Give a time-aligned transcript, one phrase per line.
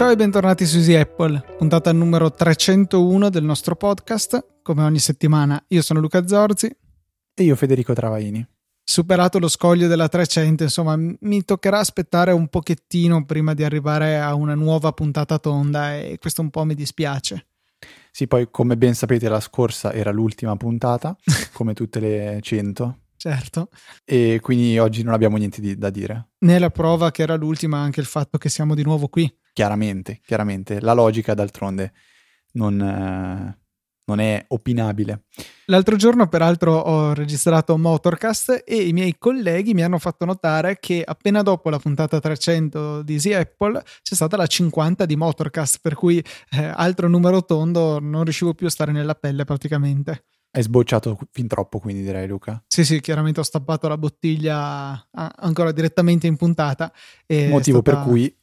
[0.00, 4.62] Ciao e bentornati su Easy Apple, puntata numero 301 del nostro podcast.
[4.62, 6.74] Come ogni settimana, io sono Luca Zorzi.
[7.34, 8.42] E io Federico Travaini.
[8.82, 14.32] Superato lo scoglio della 300, insomma, mi toccherà aspettare un pochettino prima di arrivare a
[14.32, 17.48] una nuova puntata tonda e questo un po' mi dispiace.
[18.10, 21.14] Sì, poi come ben sapete la scorsa era l'ultima puntata,
[21.52, 23.00] come tutte le 100.
[23.18, 23.68] Certo.
[24.06, 26.30] E quindi oggi non abbiamo niente di, da dire.
[26.38, 29.30] Né la prova che era l'ultima, anche il fatto che siamo di nuovo qui.
[29.60, 30.80] Chiaramente, chiaramente.
[30.80, 31.92] La logica d'altronde
[32.52, 33.58] non, eh,
[34.06, 35.24] non è opinabile.
[35.66, 41.02] L'altro giorno, peraltro, ho registrato Motorcast e i miei colleghi mi hanno fatto notare che
[41.04, 45.94] appena dopo la puntata 300 di Easy Apple c'è stata la 50 di Motorcast, per
[45.94, 50.24] cui eh, altro numero tondo, non riuscivo più a stare nella pelle praticamente.
[50.52, 52.64] Hai sbocciato fin troppo, quindi direi, Luca.
[52.66, 56.90] Sì, sì, chiaramente ho stappato la bottiglia ancora direttamente in puntata.
[57.28, 57.82] Motivo stata...
[57.82, 58.38] per cui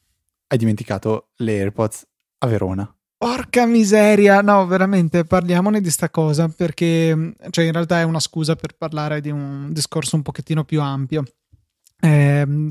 [0.48, 2.08] hai dimenticato le AirPods
[2.40, 2.92] a Verona.
[3.18, 8.56] Porca miseria, no, veramente parliamone di sta cosa perché, cioè, in realtà è una scusa
[8.56, 11.24] per parlare di un discorso un pochettino più ampio.
[12.00, 12.70] Eh,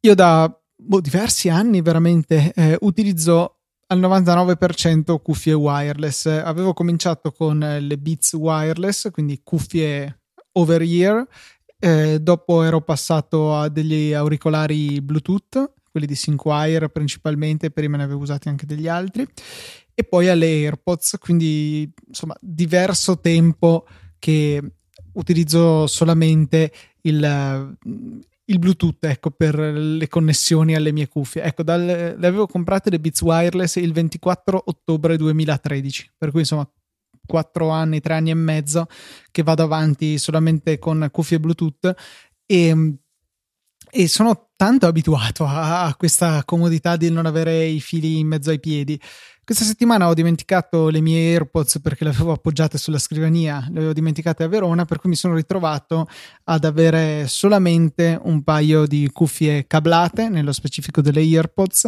[0.00, 3.58] io da boh, diversi anni veramente eh, utilizzo
[3.88, 6.26] al 99% cuffie wireless.
[6.26, 10.20] Avevo cominciato con le Beats wireless, quindi cuffie
[10.52, 11.26] over ear,
[11.78, 18.22] eh, dopo ero passato a degli auricolari Bluetooth, quelli di Synkwire principalmente, prima ne avevo
[18.22, 19.24] usati anche degli altri,
[19.94, 23.86] e poi alle AirPods, quindi insomma diverso tempo
[24.18, 24.60] che
[25.12, 26.72] utilizzo solamente
[27.02, 27.76] il,
[28.46, 31.42] il Bluetooth ecco, per le connessioni alle mie cuffie.
[31.42, 36.68] Ecco, dal, le avevo comprate le Beats Wireless il 24 ottobre 2013, per cui insomma
[37.24, 38.88] quattro anni, tre anni e mezzo
[39.30, 41.94] che vado avanti solamente con cuffie Bluetooth
[42.46, 42.96] e,
[43.96, 48.58] e sono tanto abituato a, questa comodità di non avere i fili in mezzo ai
[48.58, 49.00] piedi.
[49.44, 53.92] Questa settimana ho dimenticato le mie AirPods perché le avevo appoggiate sulla scrivania, le avevo
[53.92, 56.08] dimenticate a Verona, per cui mi sono ritrovato
[56.44, 61.86] ad avere solamente un paio di cuffie cablate, nello specifico delle AirPods,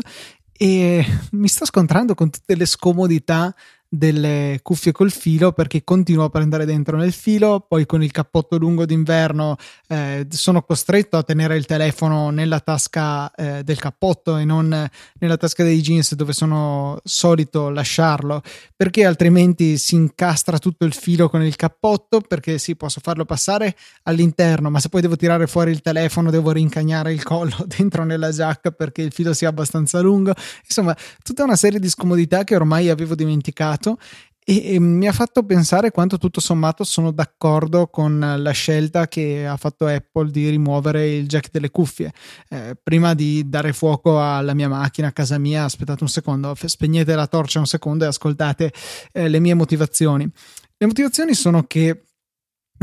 [0.53, 3.53] e mi sto scontrando con tutte le scomodità
[3.89, 8.59] delle cuffie col filo perché continuo a prendere dentro nel filo, poi con il cappotto
[8.59, 9.57] lungo d'inverno
[9.89, 14.89] eh, sono costretto a tenere il telefono nella tasca eh, del cappotto e non
[15.19, 18.43] nella tasca dei jeans dove sono solito lasciarlo
[18.75, 23.77] perché altrimenti si incastra tutto il filo con il cappotto perché sì posso farlo passare
[24.05, 28.31] all'interno ma se poi devo tirare fuori il telefono devo rincagnare il collo dentro nella
[28.31, 30.33] giacca perché il filo sia abbastanza lungo.
[30.65, 33.99] Insomma tutta una serie di scomodità che ormai avevo dimenticato cambiato
[34.49, 39.45] e, e, mi ha fatto pensare quanto tutto sommato sono d'accordo con la scelta che
[39.45, 42.13] ha fatto Apple di rimuovere il jack delle cuffie.
[42.49, 47.17] Eh, prima di dare fuoco alla mia macchina a casa mia, aspettate un secondo, spegnete
[47.17, 48.73] la torcia un secondo e ascoltate
[49.11, 50.31] eh, le mie motivazioni.
[50.79, 52.06] Le motivazioni sono che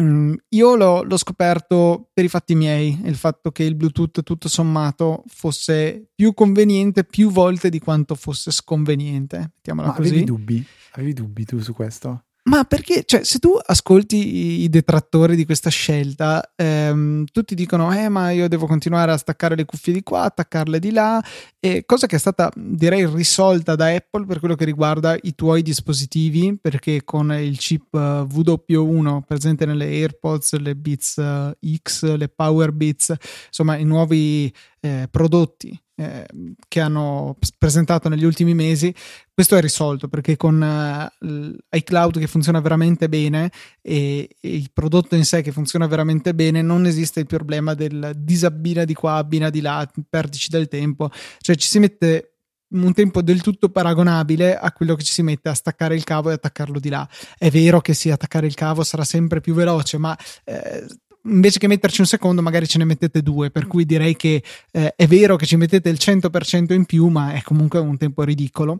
[0.01, 4.47] Mm, io l'ho, l'ho, scoperto per i fatti miei, il fatto che il Bluetooth tutto
[4.47, 9.37] sommato fosse più conveniente più volte di quanto fosse sconveniente.
[9.37, 10.09] Mettiamola Ma così.
[10.09, 10.65] Avevi dubbi?
[10.93, 12.25] Avevi dubbi tu su questo?
[12.53, 18.09] Ma perché, cioè, se tu ascolti i detrattori di questa scelta, ehm, tutti dicono, eh,
[18.09, 21.19] ma io devo continuare a staccare le cuffie di qua, attaccarle di là,
[21.59, 25.63] e cosa che è stata, direi, risolta da Apple per quello che riguarda i tuoi
[25.63, 32.29] dispositivi, perché con il chip eh, VW1 presente nelle AirPods, le Beats uh, X, le
[32.29, 33.15] Power Beats,
[33.47, 36.25] insomma, i nuovi eh, prodotti eh,
[36.67, 38.93] che hanno presentato negli ultimi mesi,
[39.31, 45.15] questo è risolto perché con uh, iCloud che funziona veramente bene e, e, il prodotto
[45.15, 49.49] in sé che funziona veramente bene, non esiste il problema del disabbina di qua, abbina
[49.49, 51.09] di là, perdici del tempo,
[51.39, 52.33] cioè ci si mette
[52.73, 56.31] un tempo del tutto paragonabile a quello che ci si mette a staccare il cavo
[56.31, 57.07] e attaccarlo di là.
[57.37, 60.85] È vero che sì, attaccare il cavo sarà sempre più veloce, ma eh,
[61.25, 63.51] invece che metterci un secondo, magari ce ne mettete due.
[63.51, 67.33] Per cui direi che eh, è vero che ci mettete il 100% in più, ma
[67.33, 68.79] è comunque un tempo ridicolo.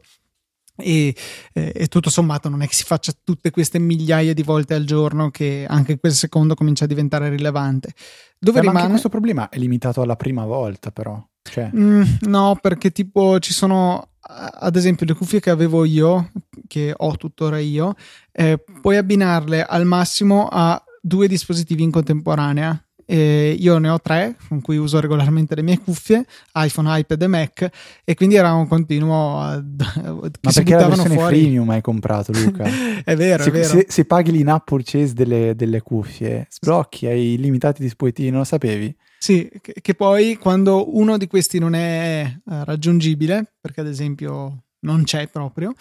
[0.75, 1.15] E,
[1.53, 4.85] eh, e, tutto sommato non è che si faccia tutte queste migliaia di volte al
[4.85, 7.93] giorno che anche quel secondo comincia a diventare rilevante.
[8.39, 8.89] Dove Beh, rimane...
[8.89, 11.23] questo problema è limitato alla prima volta, però.
[11.43, 11.69] Cioè...
[11.75, 16.31] Mm, no, perché tipo ci sono ad esempio le cuffie che avevo io,
[16.67, 17.93] che ho tuttora io,
[18.31, 24.37] eh, puoi abbinarle al massimo a due dispositivi in contemporanea Eh, io ne ho tre
[24.47, 27.69] con cui uso regolarmente le mie cuffie, iPhone, iPad e Mac,
[28.05, 29.41] e quindi era un continuo.
[29.41, 29.83] Ad,
[30.41, 31.35] Ma si perché la versione fuori.
[31.35, 32.63] freemium hai comprato, Luca?
[33.03, 33.67] è vero, se, è vero.
[33.67, 38.95] Se, se paghi l'in-app purchase delle, delle cuffie, sblocchi, hai limitati dispositivi, non lo sapevi?
[39.19, 44.63] Sì, che, che, poi quando uno di questi non è uh, raggiungibile, perché ad esempio
[44.79, 45.73] non c'è proprio,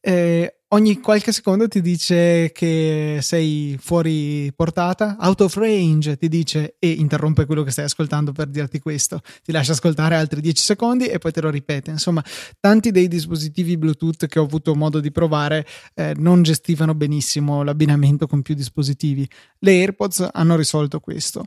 [0.00, 6.76] eh, ogni qualche secondo ti dice che sei fuori portata, out of range ti dice
[6.78, 11.06] e interrompe quello che stai ascoltando per dirti questo, ti lascia ascoltare altri 10 secondi
[11.06, 11.90] e poi te lo ripete.
[11.90, 12.24] Insomma,
[12.58, 18.26] tanti dei dispositivi Bluetooth che ho avuto modo di provare eh, non gestivano benissimo l'abbinamento
[18.26, 19.28] con più dispositivi.
[19.58, 21.44] Le AirPods hanno risolto questo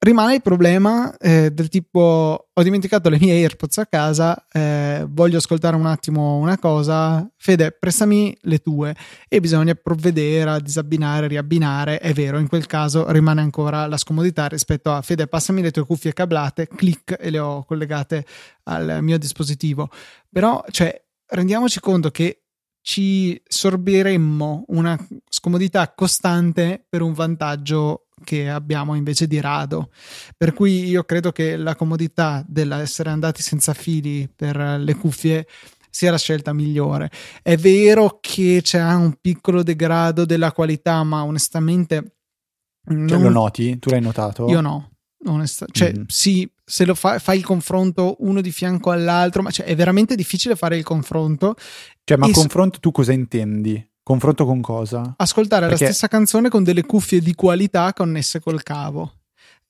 [0.00, 5.38] rimane il problema eh, del tipo ho dimenticato le mie AirPods a casa eh, voglio
[5.38, 7.28] ascoltare un attimo una cosa.
[7.36, 8.94] Fede prestami le tue.
[9.28, 11.98] E bisogna provvedere a disabbinare riabbinare.
[11.98, 15.84] È vero in quel caso rimane ancora la scomodità rispetto a Fede passami le tue
[15.84, 18.24] cuffie cablate clic e le ho collegate
[18.64, 19.88] al mio dispositivo.
[20.30, 22.42] Però cioè rendiamoci conto che
[22.88, 24.98] ci sorbiremmo una
[25.28, 29.90] scomodità costante per un vantaggio che abbiamo invece di rado.
[30.34, 35.46] Per cui io credo che la comodità dell'essere andati senza fili per le cuffie
[35.90, 37.10] sia la scelta migliore.
[37.42, 42.16] È vero che c'è un piccolo degrado della qualità, ma onestamente.
[42.86, 43.20] Cioè, non...
[43.20, 43.78] lo noti?
[43.78, 44.48] Tu l'hai notato?
[44.48, 44.92] Io no.
[45.26, 46.02] Onesta- cioè, mm.
[46.06, 50.14] sì, se lo fa, fai il confronto uno di fianco all'altro, ma cioè, è veramente
[50.14, 51.56] difficile fare il confronto.
[52.04, 53.84] Cioè, ma confronto s- tu cosa intendi?
[54.02, 55.14] Confronto con cosa?
[55.16, 55.84] Ascoltare Perché...
[55.84, 59.12] la stessa canzone con delle cuffie di qualità connesse col cavo.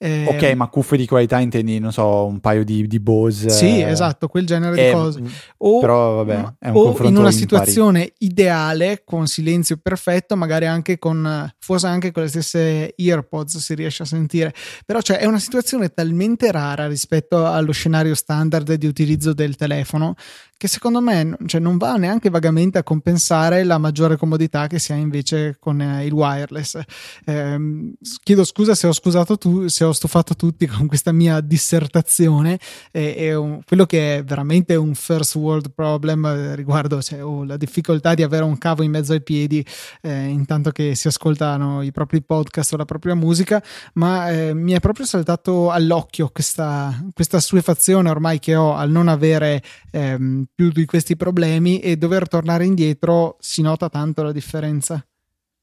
[0.01, 3.51] Eh, ok, ma cuffie di qualità intendi, non so, un paio di, di Bose.
[3.51, 5.23] Sì, eh, esatto, quel genere eh, di cose.
[5.57, 8.15] O, però vabbè, è un o in una situazione impari.
[8.19, 14.05] ideale, con silenzio perfetto, magari anche con, forse anche con le stesse earpods si riesce
[14.05, 14.55] a sentire.
[14.87, 20.15] Però cioè, è una situazione talmente rara rispetto allo scenario standard di utilizzo del telefono
[20.59, 24.93] che secondo me cioè, non va neanche vagamente a compensare la maggiore comodità che si
[24.93, 26.81] ha invece con eh, il wireless.
[27.25, 27.93] Eh,
[28.25, 32.59] chiedo scusa se ho, tu, se ho stufato tutti con questa mia dissertazione,
[32.91, 37.45] eh, è un, quello che è veramente un first world problem eh, riguardo cioè, oh,
[37.45, 39.65] la difficoltà di avere un cavo in mezzo ai piedi
[40.03, 43.63] eh, intanto che si ascoltano i propri podcast o la propria musica,
[43.95, 49.07] ma eh, mi è proprio saltato all'occhio questa, questa assuefazione ormai che ho al non
[49.07, 49.63] avere
[49.93, 55.05] ehm, più di questi problemi e dover tornare indietro si nota tanto la differenza.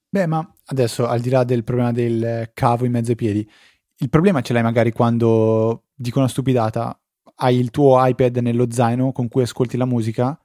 [0.10, 3.50] Beh, ma adesso al di là del problema del cavo in mezzo ai piedi,
[3.98, 6.98] il problema ce l'hai magari quando, dico una stupidata,
[7.38, 10.40] hai il tuo iPad nello zaino con cui ascolti la musica,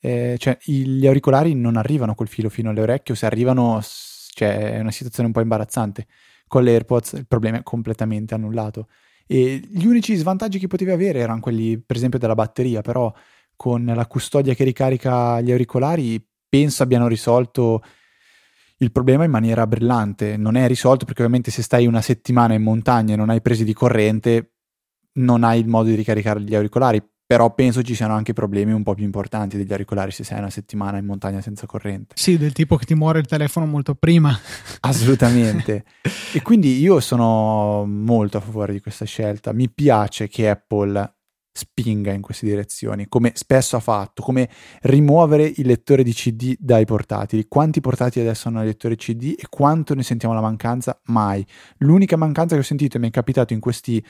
[0.00, 4.74] eh, cioè gli auricolari non arrivano col filo fino alle orecchie o se arrivano, cioè
[4.74, 6.06] è una situazione un po' imbarazzante.
[6.46, 8.88] Con le AirPods il problema è completamente annullato.
[9.26, 13.12] E gli unici svantaggi che potevi avere erano quelli, per esempio, della batteria, però
[13.58, 17.82] con la custodia che ricarica gli auricolari, penso abbiano risolto
[18.76, 20.36] il problema in maniera brillante.
[20.36, 23.64] Non è risolto perché ovviamente se stai una settimana in montagna e non hai presi
[23.64, 24.52] di corrente,
[25.14, 27.02] non hai il modo di ricaricare gli auricolari.
[27.26, 30.50] Però penso ci siano anche problemi un po' più importanti degli auricolari se sei una
[30.50, 32.14] settimana in montagna senza corrente.
[32.16, 34.38] Sì, del tipo che ti muore il telefono molto prima.
[34.80, 35.84] Assolutamente.
[36.32, 39.52] e quindi io sono molto a favore di questa scelta.
[39.52, 41.16] Mi piace che Apple
[41.58, 44.48] spinga in queste direzioni, come spesso ha fatto, come
[44.82, 47.46] rimuovere il lettore di CD dai portatili.
[47.48, 51.00] Quanti portatili adesso hanno il lettore CD e quanto ne sentiamo la mancanza?
[51.06, 51.44] Mai.
[51.78, 54.04] L'unica mancanza che ho sentito e mi è capitato in questi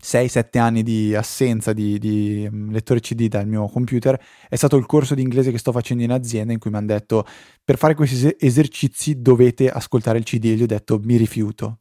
[0.00, 4.86] 6-7 anni di assenza di, di, mm, lettore CD dal mio computer è stato il
[4.86, 7.26] corso di inglese che sto facendo in azienda in cui mi hanno detto
[7.64, 11.80] per fare questi esercizi dovete ascoltare il CD e gli ho detto mi rifiuto.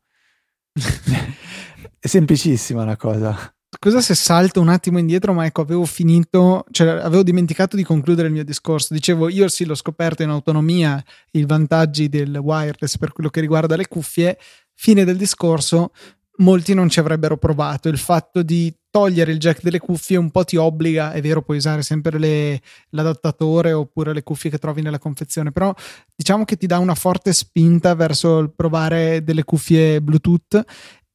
[2.00, 6.88] è semplicissima la cosa scusa se salto un attimo indietro, ma ecco, avevo finito, cioè
[6.88, 8.94] avevo dimenticato di concludere il mio discorso.
[8.94, 13.76] Dicevo, io sì, l'ho scoperto in autonomia i vantaggi del wireless per quello che riguarda
[13.76, 14.38] le cuffie.
[14.76, 15.92] Fine del discorso,
[16.38, 17.90] molti non ci avrebbero provato.
[17.90, 21.58] Il fatto di togliere il jack delle cuffie un po' ti obbliga, è vero, puoi
[21.58, 25.74] usare sempre le, l'adattatore oppure le cuffie che trovi nella confezione, però
[26.16, 30.64] diciamo che ti dà una forte spinta verso il provare delle cuffie Bluetooth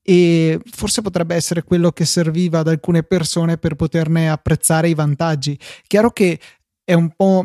[0.09, 5.59] e forse potrebbe essere quello che serviva ad alcune persone per poterne apprezzare i vantaggi.
[5.87, 6.41] Chiaro che
[6.83, 7.45] è un po'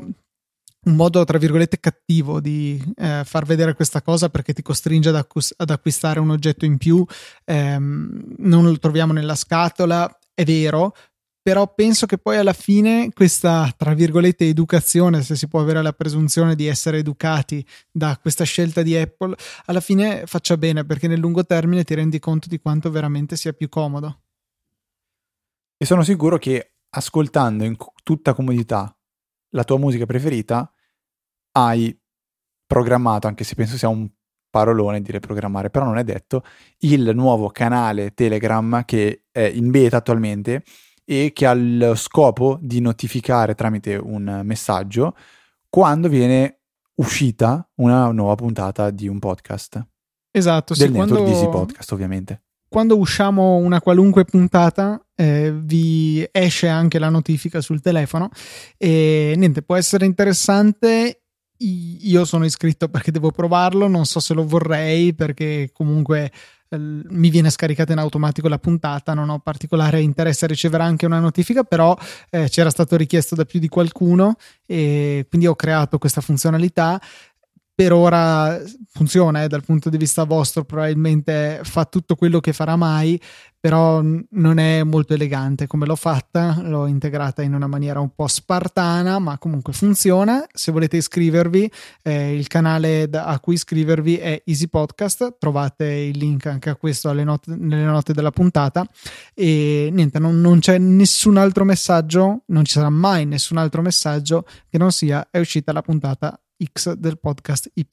[0.85, 5.17] un modo, tra virgolette, cattivo di eh, far vedere questa cosa perché ti costringe ad,
[5.17, 7.05] accus- ad acquistare un oggetto in più,
[7.43, 10.95] ehm, non lo troviamo nella scatola, è vero,
[11.43, 15.91] però penso che poi alla fine questa, tra virgolette, educazione, se si può avere la
[15.91, 19.35] presunzione di essere educati da questa scelta di Apple,
[19.65, 23.51] alla fine faccia bene perché nel lungo termine ti rendi conto di quanto veramente sia
[23.51, 24.21] più comodo.
[25.75, 28.95] E sono sicuro che ascoltando in tutta comodità
[29.49, 30.71] la tua musica preferita,
[31.51, 31.95] hai
[32.65, 34.09] programmato, anche se penso sia un
[34.49, 36.45] parolone dire programmare, però non è detto,
[36.79, 40.63] il nuovo canale Telegram che è in beta attualmente
[41.05, 45.15] e che ha lo scopo di notificare tramite un messaggio
[45.69, 46.59] quando viene
[46.95, 49.85] uscita una nuova puntata di un podcast.
[50.31, 51.31] Esatto, del sì, network quando...
[51.31, 52.41] Easy Podcast ovviamente.
[52.67, 58.29] Quando usciamo una qualunque puntata eh, vi esce anche la notifica sul telefono
[58.77, 61.23] e niente, può essere interessante
[61.57, 66.31] io sono iscritto perché devo provarlo, non so se lo vorrei perché comunque
[66.77, 71.19] mi viene scaricata in automatico la puntata, non ho particolare interesse a ricevere anche una
[71.19, 71.97] notifica, però
[72.29, 76.99] eh, c'era stato richiesto da più di qualcuno e quindi ho creato questa funzionalità
[77.75, 78.61] per ora
[78.91, 83.19] funziona eh, dal punto di vista vostro, probabilmente fa tutto quello che farà mai,
[83.59, 88.27] però non è molto elegante come l'ho fatta, l'ho integrata in una maniera un po'
[88.27, 90.45] spartana, ma comunque funziona.
[90.53, 91.71] Se volete iscrivervi,
[92.03, 97.11] eh, il canale a cui iscrivervi è Easy Podcast, trovate il link anche a questo
[97.13, 98.85] note, nelle note della puntata
[99.33, 104.45] e niente, non, non c'è nessun altro messaggio, non ci sarà mai nessun altro messaggio
[104.69, 107.85] che non sia è uscita la puntata X del podcast Y.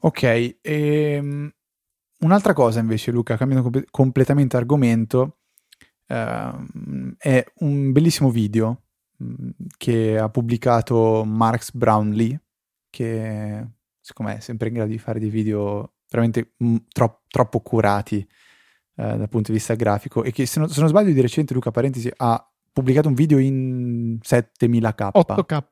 [0.00, 1.50] Ok, ehm,
[2.20, 5.38] un'altra cosa invece Luca, cambiando comp- completamente argomento,
[6.06, 8.82] ehm, è un bellissimo video
[9.16, 12.38] mh, che ha pubblicato Marx Brownlee,
[12.90, 13.66] che
[14.00, 18.18] secondo me è sempre in grado di fare dei video veramente mh, tro- troppo curati
[18.18, 21.54] eh, dal punto di vista grafico e che se non, se non sbaglio di recente
[21.54, 25.62] Luca Parentesi ha pubblicato un video in 7000k 8k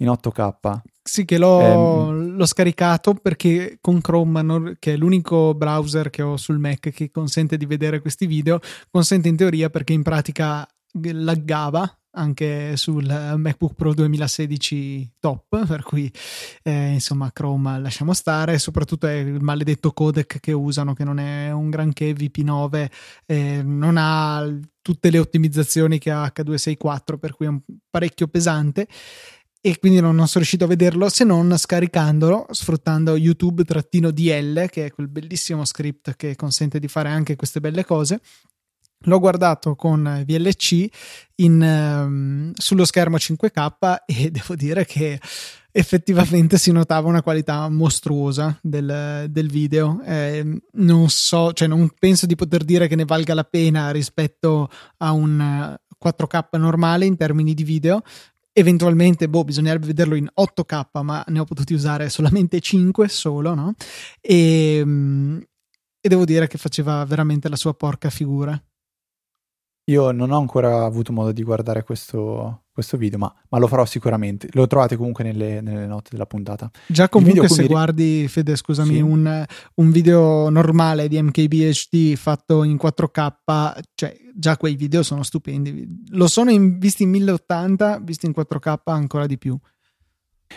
[0.00, 0.80] in 8K.
[1.02, 2.36] Sì, che l'ho, ehm...
[2.36, 7.56] l'ho scaricato perché con Chrome, che è l'unico browser che ho sul Mac che consente
[7.56, 10.66] di vedere questi video, consente in teoria perché in pratica
[11.12, 16.10] laggava anche sul MacBook Pro 2016 top, per cui
[16.62, 21.52] eh, insomma Chrome lasciamo stare, soprattutto è il maledetto codec che usano che non è
[21.52, 22.90] un granché VP9,
[23.26, 24.44] eh, non ha
[24.82, 28.88] tutte le ottimizzazioni che ha H264, per cui è un parecchio pesante
[29.60, 34.90] e quindi non, non, sono riuscito a vederlo se non scaricandolo sfruttando YouTube-DL che è
[34.90, 38.20] quel bellissimo script che consente di fare anche queste belle cose
[39.04, 40.86] l'ho guardato con VLC
[41.36, 45.18] in, um, sullo schermo 5K e devo dire che
[45.72, 50.00] effettivamente si notava una qualità mostruosa del, del video.
[50.04, 54.68] Eh, non so, cioè non penso di poter dire che ne valga la pena rispetto
[54.98, 58.02] a un 4K normale in termini di video,
[58.52, 63.74] eventualmente boh, bisognerebbe vederlo in 8K, ma ne ho potuti usare solamente 5 solo, no?
[64.20, 65.42] E, ehm,
[66.00, 68.60] e devo dire che faceva veramente la sua porca figura.
[69.90, 73.84] Io non ho ancora avuto modo di guardare questo, questo video, ma, ma, lo farò
[73.84, 74.48] sicuramente.
[74.52, 76.70] Lo trovate comunque nelle, nelle note della puntata.
[76.86, 79.00] Già comunque se guardi, Fede, scusami, sì.
[79.00, 79.44] un,
[79.74, 86.04] un, video normale di MKBHD fatto in 4K, cioè già quei video sono stupendi.
[86.10, 89.58] Lo sono in, visti in 1080, visti in 4K ancora di più.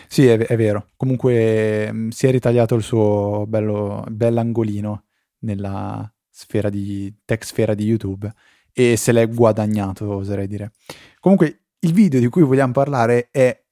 [0.06, 0.90] Sì, è, è vero.
[0.96, 5.06] Comunque mh, mm, si è ritagliato il suo bello, bell'angolino
[5.40, 8.32] nella sfera di tech sfera di YouTube
[8.74, 10.72] e se l'è guadagnato, oserei dire.
[11.20, 13.62] Comunque, il video di cui vogliamo parlare è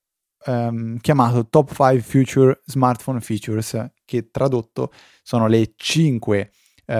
[0.46, 4.92] um, chiamato Top 5 Future Smartphone Features, che tradotto
[5.22, 6.50] sono le 5
[6.86, 6.94] uh,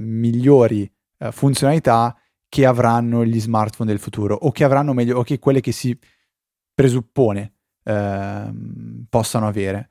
[0.00, 2.16] migliori uh, funzionalità
[2.48, 5.96] che avranno gli smartphone del futuro, o che avranno meglio, o che quelle che si
[6.74, 7.52] presuppone
[7.84, 9.90] uh, possano avere.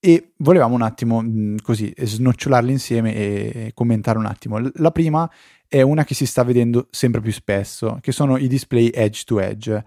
[0.00, 4.58] E volevamo un attimo mh, così snocciolarli insieme e commentare un attimo.
[4.74, 5.30] La prima
[5.68, 9.40] è una che si sta vedendo sempre più spesso, che sono i display edge to
[9.40, 9.84] edge.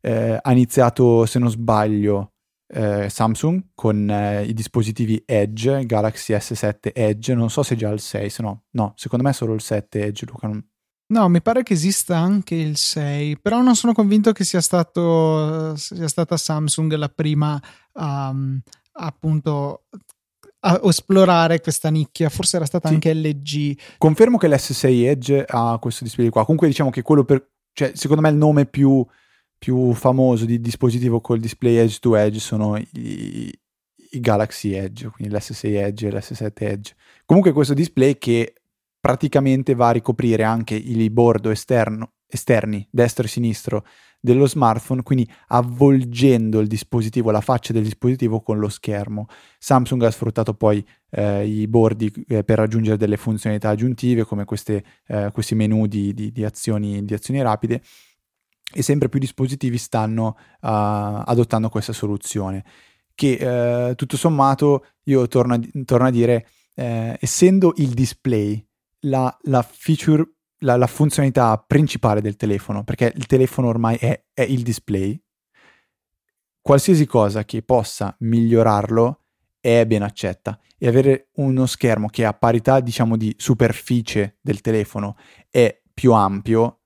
[0.00, 2.32] Eh, ha iniziato, se non sbaglio,
[2.68, 8.00] eh, Samsung con eh, i dispositivi Edge, Galaxy S7 Edge, non so se già il
[8.00, 10.48] 6, se no, no, secondo me è solo il 7 Edge, Luca.
[10.48, 10.64] Non...
[11.10, 15.74] No, mi pare che esista anche il 6, però non sono convinto che sia, stato,
[15.76, 17.60] sia stata Samsung la prima
[17.94, 18.60] um,
[19.00, 19.84] appunto
[20.60, 22.28] a esplorare questa nicchia.
[22.28, 22.94] Forse era stata sì.
[22.94, 23.78] anche LG.
[23.98, 26.42] Confermo che l'S6 Edge ha questo display qua.
[26.42, 27.48] Comunque, diciamo che quello per.
[27.72, 29.04] Cioè, secondo me il nome più,
[29.56, 33.52] più famoso di dispositivo col display edge to edge sono i,
[34.10, 36.94] i Galaxy Edge, quindi l'S6 Edge e l'S7 Edge.
[37.24, 38.54] Comunque, questo display che
[38.98, 43.86] praticamente va a ricoprire anche il bordo esterno esterni, destro e sinistro,
[44.20, 49.26] dello smartphone, quindi avvolgendo il dispositivo, la faccia del dispositivo con lo schermo.
[49.58, 54.84] Samsung ha sfruttato poi eh, i bordi eh, per raggiungere delle funzionalità aggiuntive come queste,
[55.06, 57.82] eh, questi menu di, di, di, azioni, di, azioni, rapide
[58.72, 62.62] e sempre più dispositivi stanno uh, adottando questa soluzione
[63.18, 66.46] che eh, tutto sommato io torno a, torno a dire
[66.76, 68.64] eh, essendo il display
[69.00, 70.24] la, la feature
[70.58, 75.20] la, la, funzionalità principale del telefono, perché il telefono ormai è, è, il display,
[76.60, 79.24] qualsiasi cosa che possa migliorarlo
[79.60, 85.16] è ben accetta e avere uno schermo che a parità diciamo di superficie del telefono
[85.50, 86.78] è più ampio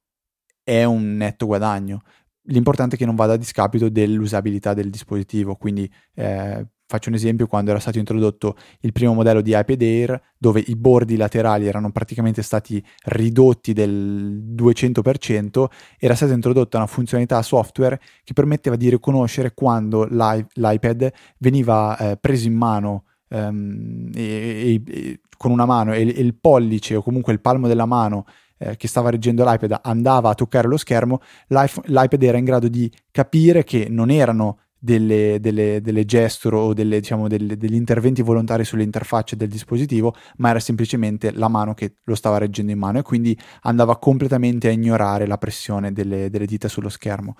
[0.62, 2.00] è un netto guadagno.
[2.46, 7.46] L'importante è che non vada a discapito dell'usabilità del dispositivo, quindi eh, Faccio un esempio
[7.46, 11.90] quando era stato introdotto il primo modello di iPad Air, dove i bordi laterali erano
[11.90, 15.64] praticamente stati ridotti del 200%,
[15.98, 22.18] era stata introdotta una funzionalità software che permetteva di riconoscere quando l'i- l'iPad veniva eh,
[22.18, 27.32] preso in mano ehm, e, e, con una mano e, e il pollice o comunque
[27.32, 28.26] il palmo della mano
[28.58, 32.92] eh, che stava reggendo l'iPad andava a toccare lo schermo, l'iPad era in grado di
[33.10, 38.82] capire che non erano delle, delle, delle gesture o delle, diciamo, degli interventi volontari sulle
[38.82, 43.02] interfacce del dispositivo, ma era semplicemente la mano che lo stava reggendo in mano e
[43.02, 47.36] quindi andava completamente a ignorare la pressione delle, dita sullo schermo.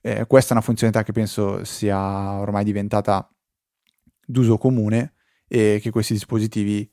[0.00, 3.28] Eh, questa è una funzionalità che penso sia ormai diventata
[4.24, 5.14] d'uso comune
[5.48, 6.88] e che questi dispositivi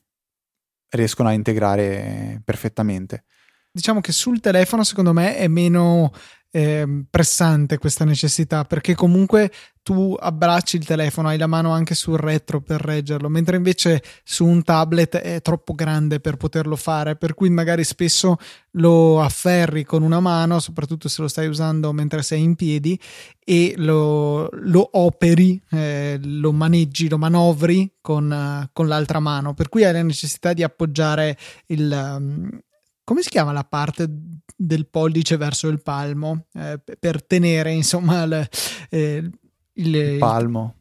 [0.90, 3.26] riescono a integrare perfettamente.
[3.72, 6.12] Diciamo che sul telefono secondo me è meno
[6.52, 9.52] eh, pressante questa necessità perché comunque
[9.84, 14.46] tu abbracci il telefono, hai la mano anche sul retro per reggerlo, mentre invece su
[14.46, 18.38] un tablet è troppo grande per poterlo fare, per cui magari spesso
[18.72, 23.00] lo afferri con una mano, soprattutto se lo stai usando mentre sei in piedi,
[23.44, 29.68] e lo, lo operi, eh, lo maneggi, lo manovri con, uh, con, l'altra mano, per
[29.68, 31.36] cui hai la necessità di appoggiare
[31.68, 32.18] il...
[32.18, 32.60] Um,
[33.04, 34.08] come si chiama la parte
[34.56, 38.48] del pollice verso il palmo eh, per tenere insomma il,
[38.90, 39.30] eh,
[39.74, 40.76] il, il palmo.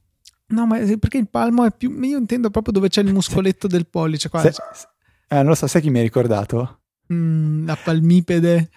[0.49, 1.99] No, ma perché il palmo è più.
[2.03, 4.29] Io intendo proprio dove c'è il muscoletto del pollice.
[4.29, 4.40] Qua.
[4.40, 4.53] Se,
[5.29, 6.81] eh, non lo so, sai chi mi ha ricordato?
[7.12, 8.71] Mm, la palmipede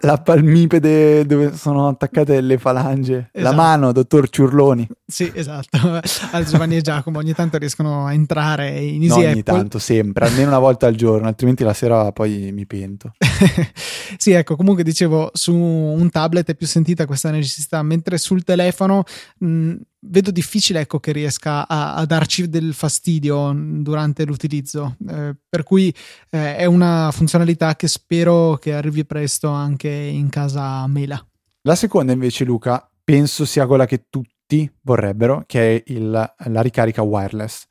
[0.00, 3.40] la palmipede dove sono attaccate le falange, esatto.
[3.40, 4.86] la mano, dottor Ciurloni.
[5.04, 5.78] Sì, esatto.
[6.30, 9.30] Al Giovanni e Giacomo ogni tanto riescono a entrare in Easy no, Apple.
[9.32, 13.12] ogni tanto, sempre, almeno una volta al giorno, altrimenti la sera poi mi pento.
[14.16, 19.02] sì, ecco, comunque dicevo, su un tablet è più sentita questa necessità, mentre sul telefono
[19.38, 25.62] mh, vedo difficile ecco, che riesca a, a, darci del fastidio durante l'utilizzo, eh, per
[25.62, 25.92] cui
[26.30, 31.24] eh, è una funzionalità che spero che arrivi presto anche in casa Mela.
[31.62, 37.02] La seconda invece Luca penso sia quella che tutti vorrebbero, che è il, la ricarica
[37.02, 37.66] wireless.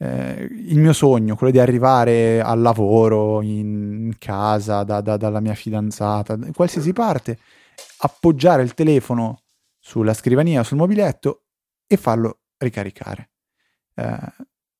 [0.00, 5.54] Eh, il mio sogno, quello di arrivare al lavoro, in casa, da, da, dalla mia
[5.54, 7.38] fidanzata, da qualsiasi parte,
[7.98, 9.42] appoggiare il telefono
[9.78, 11.44] sulla scrivania, sul mobiletto
[11.88, 13.30] e farlo ricaricare.
[13.96, 14.32] Eh,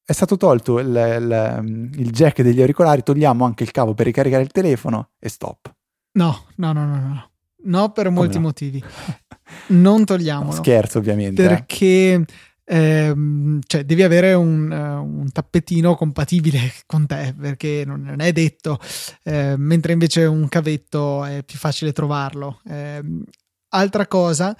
[0.04, 4.42] è stato tolto il, il, il, jack degli auricolari, togliamo anche il cavo per ricaricare
[4.42, 5.74] il telefono e stop.
[6.12, 7.30] No, no, no, no, no.
[7.64, 8.42] No, per molti no?
[8.44, 8.82] motivi.
[9.68, 10.50] Non togliamolo.
[10.50, 11.42] No, scherzo, ovviamente.
[11.42, 11.48] Eh.
[11.48, 12.24] Perché
[12.64, 18.30] ehm, cioè, devi avere un, uh, un, tappetino compatibile con te, perché non, non è
[18.32, 18.78] detto.
[19.22, 22.60] Eh, mentre invece un cavetto è più facile trovarlo.
[22.68, 23.02] Eh,
[23.70, 24.54] altra cosa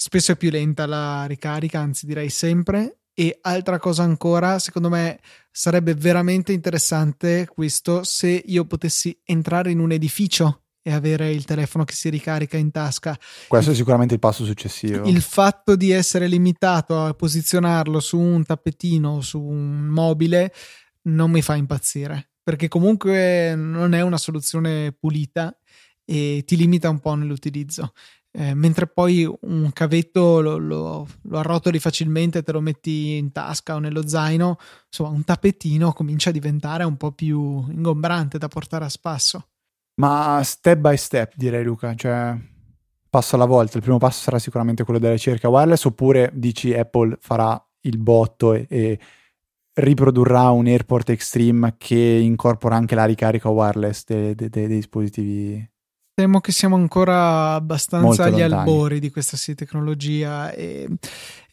[0.00, 3.00] spesso è più lenta la ricarica, anzi direi sempre.
[3.12, 9.78] E altra cosa ancora, secondo me sarebbe veramente interessante questo se io potessi entrare in
[9.78, 13.18] un edificio e avere il telefono che si ricarica in tasca.
[13.46, 15.06] Questo è sicuramente il passo successivo.
[15.06, 20.54] Il fatto di essere limitato a posizionarlo su un tappetino, su un mobile,
[21.02, 25.54] non mi fa impazzire, perché comunque non è una soluzione pulita
[26.06, 27.92] e ti limita un po' nell'utilizzo.
[28.32, 33.74] Eh, mentre poi un cavetto lo, lo, lo, arrotoli facilmente, te lo metti in tasca
[33.74, 38.84] o nello zaino, insomma un tappetino comincia a diventare un po' più ingombrante da portare
[38.84, 39.48] a spasso.
[39.96, 42.36] Ma step by step direi Luca, cioè
[43.10, 47.18] passo alla volta, il primo passo sarà sicuramente quello della ricerca wireless oppure dici Apple
[47.20, 48.98] farà il botto e, e
[49.74, 55.69] riprodurrà un AirPort Extreme che incorpora anche la ricarica wireless dei, dei, dei dispositivi
[56.20, 60.86] temo che siamo ancora abbastanza agli albori di questa sì, tecnologia e,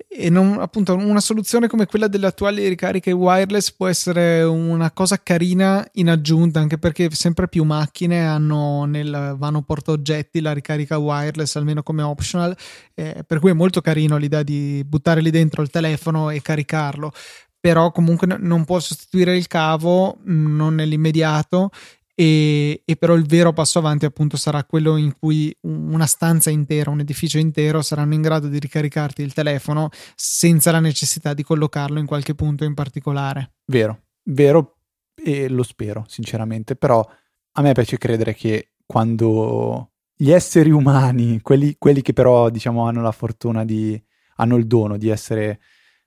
[0.10, 5.22] e non, appunto una soluzione come quella delle attuali ricariche wireless può essere una cosa
[5.24, 11.56] carina in aggiunta anche perché sempre più macchine hanno nel vano portaoggetti la ricarica wireless
[11.56, 12.54] almeno come optional
[12.94, 17.14] eh, per cui è molto carino l'idea di buttare lì dentro il telefono e caricarlo.
[17.60, 21.72] Però comunque non può sostituire il cavo non nell'immediato
[22.20, 26.90] e, e, però il vero passo avanti appunto sarà quello in cui una stanza intera,
[26.90, 32.00] un edificio intero saranno in grado di ricaricarti il telefono senza la necessità di collocarlo
[32.00, 33.58] in qualche punto in particolare.
[33.66, 34.78] Vero, vero
[35.14, 37.08] e lo spero sinceramente, però
[37.52, 43.04] a me piace credere che quando gli esseri umani, quelli, quelli che però diciamo hanno
[43.04, 44.04] la fortuna di,
[44.38, 45.60] hanno il dono di essere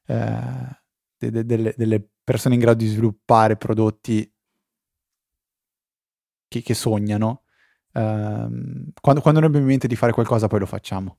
[0.06, 0.40] eh,
[1.16, 4.28] de, de, delle, delle persone in grado di sviluppare prodotti
[6.50, 7.44] che, che sognano,
[7.92, 11.18] ehm, quando, quando, noi abbiamo in mente di fare qualcosa poi lo facciamo.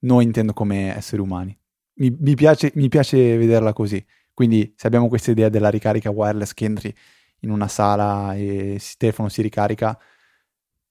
[0.00, 1.58] Noi intendo come esseri umani.
[1.94, 4.04] Mi, mi, piace, mi piace vederla così.
[4.32, 6.94] Quindi se abbiamo questa idea della ricarica wireless che entri
[7.40, 9.98] in una sala e il telefono si ricarica,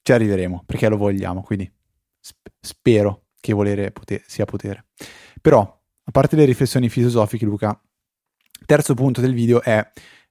[0.01, 1.41] ci arriveremo perché lo vogliamo.
[1.41, 1.71] Quindi
[2.19, 4.87] sp- spero che volere poter, sia potere.
[5.39, 7.81] Però, a parte le riflessioni filosofiche, Luca,
[8.65, 9.79] terzo punto del video è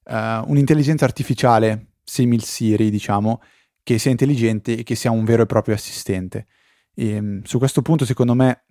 [0.05, 3.43] uh, un'intelligenza artificiale simil Siri, diciamo,
[3.83, 6.47] che sia intelligente e che sia un vero e proprio assistente.
[6.95, 8.65] E, ehm, su questo punto, secondo me,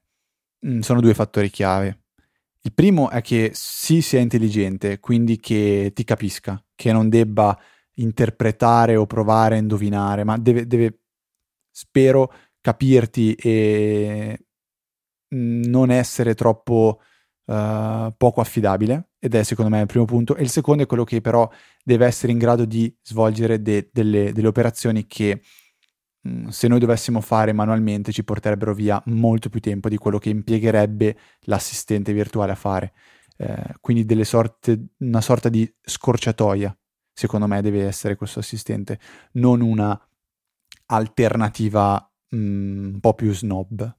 [0.66, 2.00] mm, sono due fattori chiave.
[2.62, 7.58] Il primo è che sì sia intelligente, quindi che ti capisca, che non debba
[7.96, 11.02] interpretare o provare a indovinare, ma deve, deve
[11.70, 14.40] spero, capirti e
[15.36, 17.02] mm, non essere troppo
[17.46, 21.04] uh, poco affidabile ed è secondo me il primo punto, e il secondo è quello
[21.04, 21.50] che però
[21.84, 25.42] deve essere in grado di svolgere de- delle, delle, operazioni che
[26.28, 30.30] mm, se noi dovessimo fare manualmente ci porterebbero via molto più tempo di quello che
[30.30, 32.94] impiegherebbe l'assistente virtuale a fare.
[33.38, 36.76] Eh, quindi sorte, una sorta di scorciatoia,
[37.14, 39.00] secondo me deve essere questo assistente,
[39.34, 40.00] non una
[40.88, 43.96] alternativa mh, mm, un po' più snob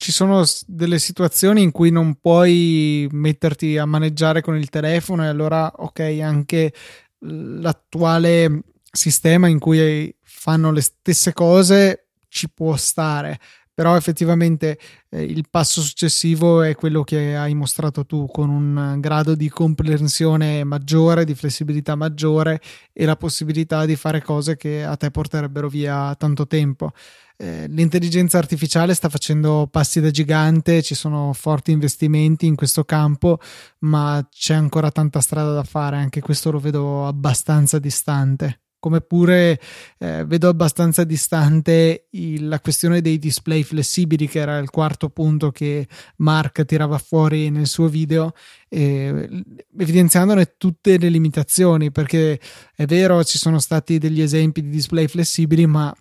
[0.00, 5.26] ci sono delle situazioni in cui non puoi metterti a maneggiare con il telefono e
[5.26, 6.72] allora ok anche
[7.18, 13.38] l'attuale sistema in cui fanno le stesse cose ci può stare
[13.80, 19.34] però effettivamente eh, il passo successivo è quello che hai mostrato tu con un grado
[19.34, 22.60] di comprensione maggiore, di flessibilità maggiore
[22.92, 26.92] e la possibilità di fare cose che a te porterebbero via tanto tempo.
[27.38, 33.38] Eh, l'intelligenza artificiale sta facendo passi da gigante, ci sono forti investimenti in questo campo,
[33.78, 38.60] ma c'è ancora tanta strada da fare, anche questo lo vedo abbastanza distante.
[38.80, 39.60] Come pure
[39.98, 45.50] eh, vedo abbastanza distante il, la questione dei display flessibili, che era il quarto punto
[45.50, 48.32] che Mark tirava fuori nel suo video,
[48.68, 49.44] eh,
[49.78, 52.40] evidenziandone tutte le limitazioni, perché
[52.74, 55.94] è vero, ci sono stati degli esempi di display flessibili, ma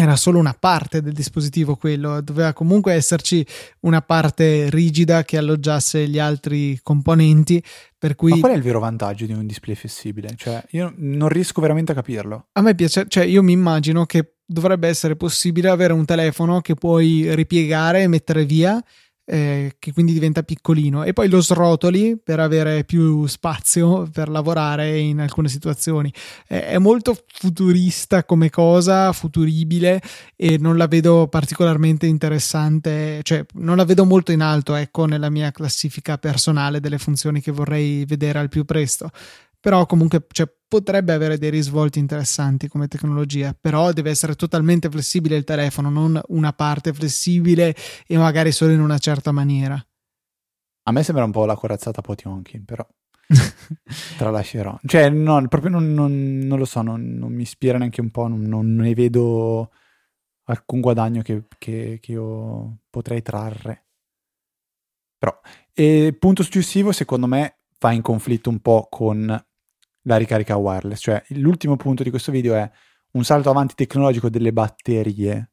[0.00, 3.44] era solo una parte del dispositivo quello, doveva comunque esserci
[3.80, 7.60] una parte rigida che alloggiasse gli altri componenti.
[7.98, 8.30] Per cui...
[8.30, 10.34] Ma qual è il vero vantaggio di un display flessibile?
[10.36, 12.46] Cioè, io non riesco veramente a capirlo.
[12.52, 16.76] A me piace, cioè, io mi immagino che dovrebbe essere possibile avere un telefono che
[16.76, 18.80] puoi ripiegare e mettere via
[19.30, 24.98] eh, che quindi diventa piccolino e poi lo srotoli per avere più spazio per lavorare
[24.98, 26.10] in alcune situazioni.
[26.46, 30.00] Eh, è molto futurista come cosa, futuribile
[30.34, 35.28] e non la vedo particolarmente interessante, cioè non la vedo molto in alto, ecco, nella
[35.28, 39.10] mia classifica personale delle funzioni che vorrei vedere al più presto
[39.68, 45.36] però comunque cioè, potrebbe avere dei risvolti interessanti come tecnologia, però deve essere totalmente flessibile
[45.36, 47.76] il telefono, non una parte flessibile
[48.06, 49.74] e magari solo in una certa maniera.
[50.84, 52.86] A me sembra un po' la corazzata Potionkin, però
[54.16, 54.78] tralascerò.
[54.86, 58.26] Cioè, no, proprio non, non, non lo so, non, non, mi ispira neanche un po',
[58.26, 59.70] non, ne vedo
[60.44, 63.84] alcun guadagno che, che, che io potrei trarre.
[65.18, 65.38] Però,
[65.74, 69.46] e punto successivo, secondo me, va in conflitto un po' con
[70.08, 71.00] la ricarica wireless.
[71.00, 72.68] Cioè, l'ultimo punto di questo video è
[73.12, 75.50] un salto avanti tecnologico delle batterie.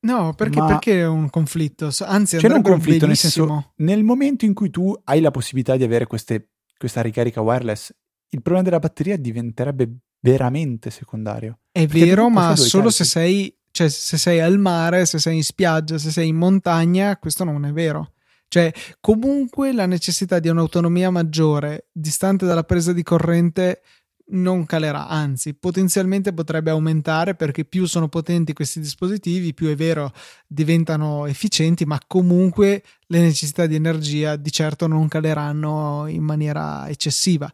[0.00, 0.66] No, perché, Ma...
[0.66, 1.90] perché è un conflitto?
[2.00, 5.82] Anzi, c'è un conflitto nel senso, nel momento in cui tu hai la possibilità di
[5.82, 7.90] avere queste, questa ricarica wireless,
[8.28, 9.90] il problema della batteria diventerebbe
[10.20, 11.60] veramente secondario.
[11.72, 15.96] È vero, ma solo se sei, cioè, se sei al mare, se sei in spiaggia,
[15.96, 18.13] se sei in montagna, questo non è vero.
[18.54, 23.82] Cioè, comunque la necessità di un'autonomia maggiore, distante dalla presa di corrente,
[24.26, 30.12] non calerà, anzi potenzialmente potrebbe aumentare perché più sono potenti questi dispositivi, più è vero
[30.46, 37.52] diventano efficienti, ma comunque le necessità di energia di certo non caleranno in maniera eccessiva.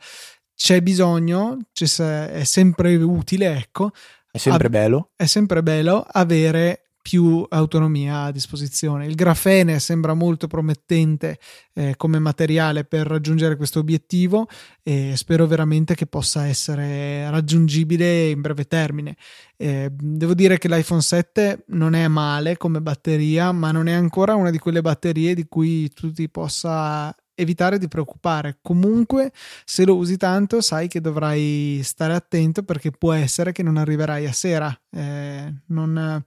[0.55, 3.91] C'è bisogno, è sempre utile, ecco.
[4.31, 5.13] È sempre bello.
[5.17, 9.07] È sempre bello avere più autonomia a disposizione.
[9.07, 11.39] Il grafene sembra molto promettente
[11.73, 14.49] eh, come materiale per raggiungere questo obiettivo
[14.83, 19.17] e spero veramente che possa essere raggiungibile in breve termine.
[19.57, 24.35] Eh, devo dire che l'iPhone 7 non è male come batteria, ma non è ancora
[24.35, 28.59] una di quelle batterie di cui tu ti possa evitare di preoccupare.
[28.63, 29.33] Comunque,
[29.65, 34.27] se lo usi tanto, sai che dovrai stare attento perché può essere che non arriverai
[34.27, 34.79] a sera.
[34.91, 36.23] Eh, non,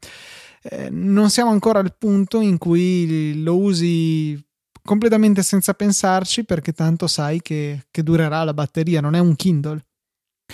[0.64, 4.42] eh, non siamo ancora al punto in cui lo usi
[4.82, 9.84] completamente senza pensarci perché tanto sai che, che durerà la batteria, non è un Kindle.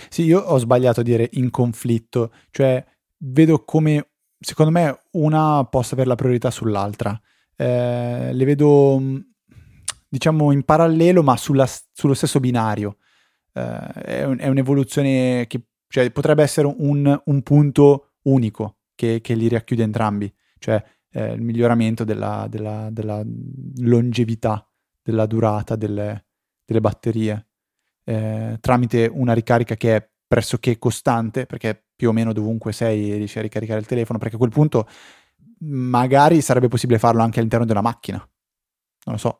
[0.10, 2.84] Sì, io ho sbagliato a dire in conflitto, cioè
[3.18, 4.08] vedo come
[4.40, 7.20] secondo me una possa avere la priorità sull'altra.
[7.56, 9.02] Eh, le vedo
[10.08, 12.98] diciamo in parallelo ma sulla, sullo stesso binario.
[13.54, 19.34] Eh, è, un, è, un'evoluzione che cioè, potrebbe essere un, un punto unico che, che
[19.34, 23.24] li racchiude entrambi, cioè eh, il miglioramento della, della, della,
[23.78, 24.70] longevità,
[25.02, 26.26] della durata delle,
[26.66, 27.48] delle batterie,
[28.04, 33.40] eh, tramite una ricarica che è pressoché costante, perché più o meno dovunque sei riesci
[33.40, 34.86] a ricaricare il telefono, perché a quel punto
[35.60, 39.40] magari sarebbe possibile farlo anche all'interno della macchina, non lo so.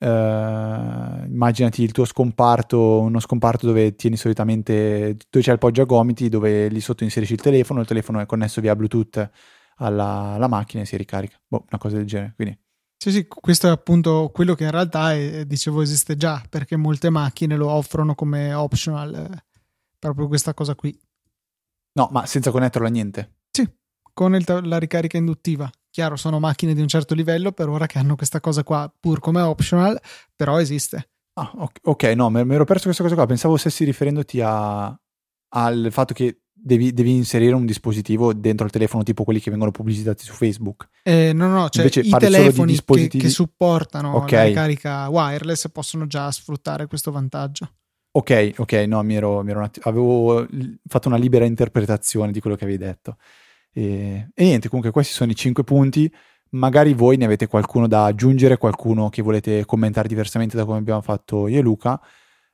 [0.00, 6.68] Uh, immaginati il tuo scomparto, uno scomparto dove tieni solitamente, dove c'è il poggiagomiti, dove
[6.68, 9.28] lì sotto inserisci il telefono, il telefono è connesso via Bluetooth
[9.78, 11.36] alla, alla macchina e si ricarica.
[11.46, 12.34] Boh, una cosa del genere.
[12.36, 12.58] Quindi.
[12.96, 17.10] Sì, sì, questo è appunto quello che in realtà è, dicevo esiste già, perché molte
[17.10, 19.44] macchine lo offrono come optional, eh,
[19.98, 20.96] proprio questa cosa qui.
[21.92, 23.36] No, ma senza connetterlo a niente.
[23.50, 23.68] Sì,
[24.12, 25.70] con il, la ricarica induttiva.
[25.90, 29.20] Chiaro, sono macchine di un certo livello per ora che hanno questa cosa qua pur
[29.20, 29.98] come optional,
[30.36, 31.10] però esiste.
[31.34, 33.26] Ah, ok, no, mi ero perso questa cosa qua.
[33.26, 34.86] Pensavo stessi riferendoti a,
[35.50, 39.70] al fatto che devi, devi, inserire un dispositivo dentro il telefono, tipo quelli che vengono
[39.70, 40.88] pubblicitati su Facebook.
[41.02, 43.18] Eh, no, no, cioè Invece, i telefoni dispositivi...
[43.18, 44.38] che, che, supportano okay.
[44.38, 47.72] la ricarica wireless possono già sfruttare questo vantaggio.
[48.10, 50.46] Ok, ok, no, mi ero, mi ero att- avevo
[50.86, 53.16] fatto una libera interpretazione di quello che avevi detto.
[53.72, 56.12] E, e niente, comunque questi sono i cinque punti.
[56.50, 61.02] Magari voi ne avete qualcuno da aggiungere, qualcuno che volete commentare diversamente da come abbiamo
[61.02, 62.00] fatto io e Luca.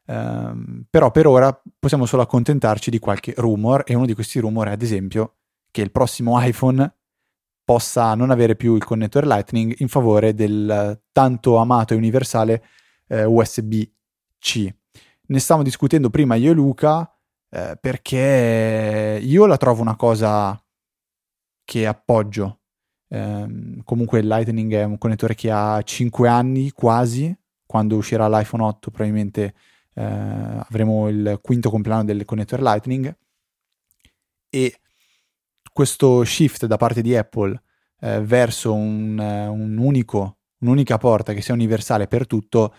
[0.07, 4.69] Um, però per ora possiamo solo accontentarci di qualche rumor e uno di questi rumor
[4.69, 5.37] è ad esempio
[5.71, 6.95] che il prossimo iPhone
[7.65, 12.65] possa non avere più il connettore Lightning in favore del tanto amato e universale
[13.09, 14.75] eh, USB-C.
[15.27, 17.11] Ne stavamo discutendo prima io e Luca
[17.51, 20.63] eh, perché io la trovo una cosa
[21.65, 22.61] che appoggio.
[23.09, 28.91] Eh, comunque Lightning è un connettore che ha 5 anni quasi, quando uscirà l'iPhone 8
[28.91, 29.55] probabilmente
[29.95, 33.17] eh, avremo il quinto compleanno del connettore Lightning
[34.49, 34.81] e
[35.73, 37.61] questo shift da parte di Apple
[38.01, 42.75] eh, verso un, un unico, un'unica porta che sia universale per tutto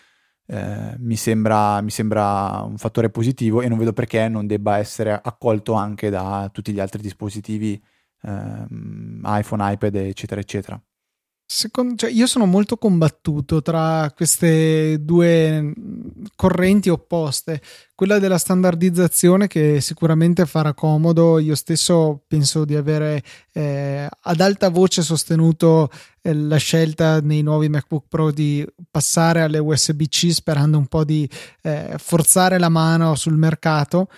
[0.48, 5.12] eh, mi, sembra, mi, sembra, un fattore positivo e non vedo perché non debba essere
[5.12, 7.82] accolto anche da tutti gli altri dispositivi
[8.26, 10.82] ehm, iPhone, iPad, eccetera, eccetera.
[11.48, 15.74] Secondo, cioè io sono molto combattuto tra queste due
[16.36, 17.62] correnti opposte,
[17.94, 23.22] quella della standardizzazione che sicuramente farà comodo, io stesso penso di avere
[23.54, 25.92] eh, ad alta voce sostenuto
[26.24, 31.30] eh, la scelta nei nuovi MacBook Pro di passare alle USB-C sperando un po' di
[31.62, 34.10] eh, forzare la mano sul mercato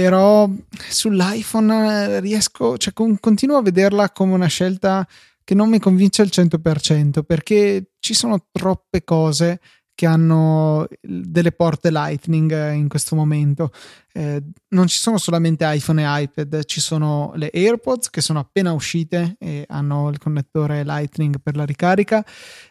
[0.00, 0.48] però
[0.88, 5.06] sull'iPhone eh, riesco, cioè con, continuo a vederla come una scelta
[5.42, 9.58] che non mi convince al 100% perché ci sono troppe cose
[9.98, 13.72] che hanno delle porte Lightning eh, in questo momento.
[14.12, 18.72] Eh, non ci sono solamente iPhone e iPad, ci sono le AirPods che sono appena
[18.72, 22.24] uscite e hanno il connettore Lightning per la ricarica.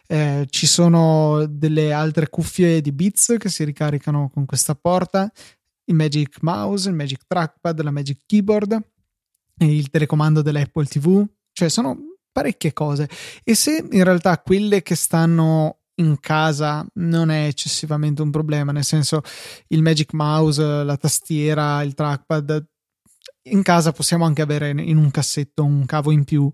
[0.06, 5.30] Eh, ci sono delle altre cuffie di Beats che si ricaricano con questa porta
[5.88, 8.78] il Magic Mouse, il Magic Trackpad, la Magic Keyboard,
[9.58, 11.96] il telecomando dell'Apple TV, cioè sono
[12.30, 13.08] parecchie cose.
[13.42, 18.84] E se in realtà quelle che stanno in casa non è eccessivamente un problema, nel
[18.84, 19.22] senso
[19.68, 22.64] il Magic Mouse, la tastiera, il trackpad,
[23.50, 26.50] in casa possiamo anche avere in un cassetto un cavo in più.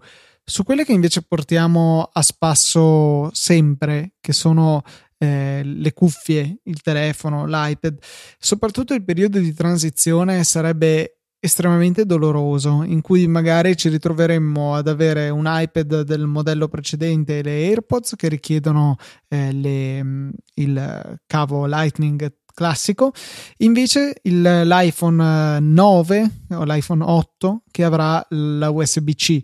[0.46, 4.82] Su quelle che invece portiamo a spasso sempre, che sono
[5.18, 7.98] eh, le cuffie, il telefono, l'iPad.
[8.38, 15.28] Soprattutto il periodo di transizione sarebbe estremamente doloroso, in cui magari ci ritroveremmo ad avere
[15.28, 18.96] un iPad del modello precedente e le AirPods che richiedono
[19.28, 23.12] eh, le, il cavo Lightning classico,
[23.58, 29.42] invece il, l'iPhone 9 o l'iPhone 8 che avrà la USB-C.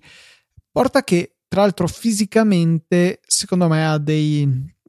[0.73, 4.49] Porta che tra l'altro fisicamente secondo me ha dei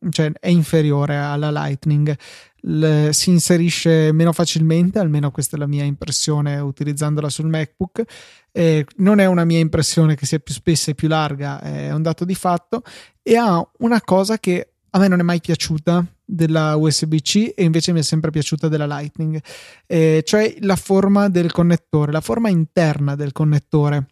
[0.10, 2.16] cioè è inferiore alla Lightning.
[2.64, 8.04] Le, si inserisce meno facilmente, almeno questa è la mia impressione utilizzandola sul MacBook.
[8.52, 12.02] Eh, non è una mia impressione che sia più spessa e più larga, è un
[12.02, 12.84] dato di fatto.
[13.22, 17.92] E ha una cosa che a me non è mai piaciuta della USB-C e invece
[17.94, 19.42] mi è sempre piaciuta della Lightning,
[19.86, 24.08] eh, cioè la forma del connettore, la forma interna del connettore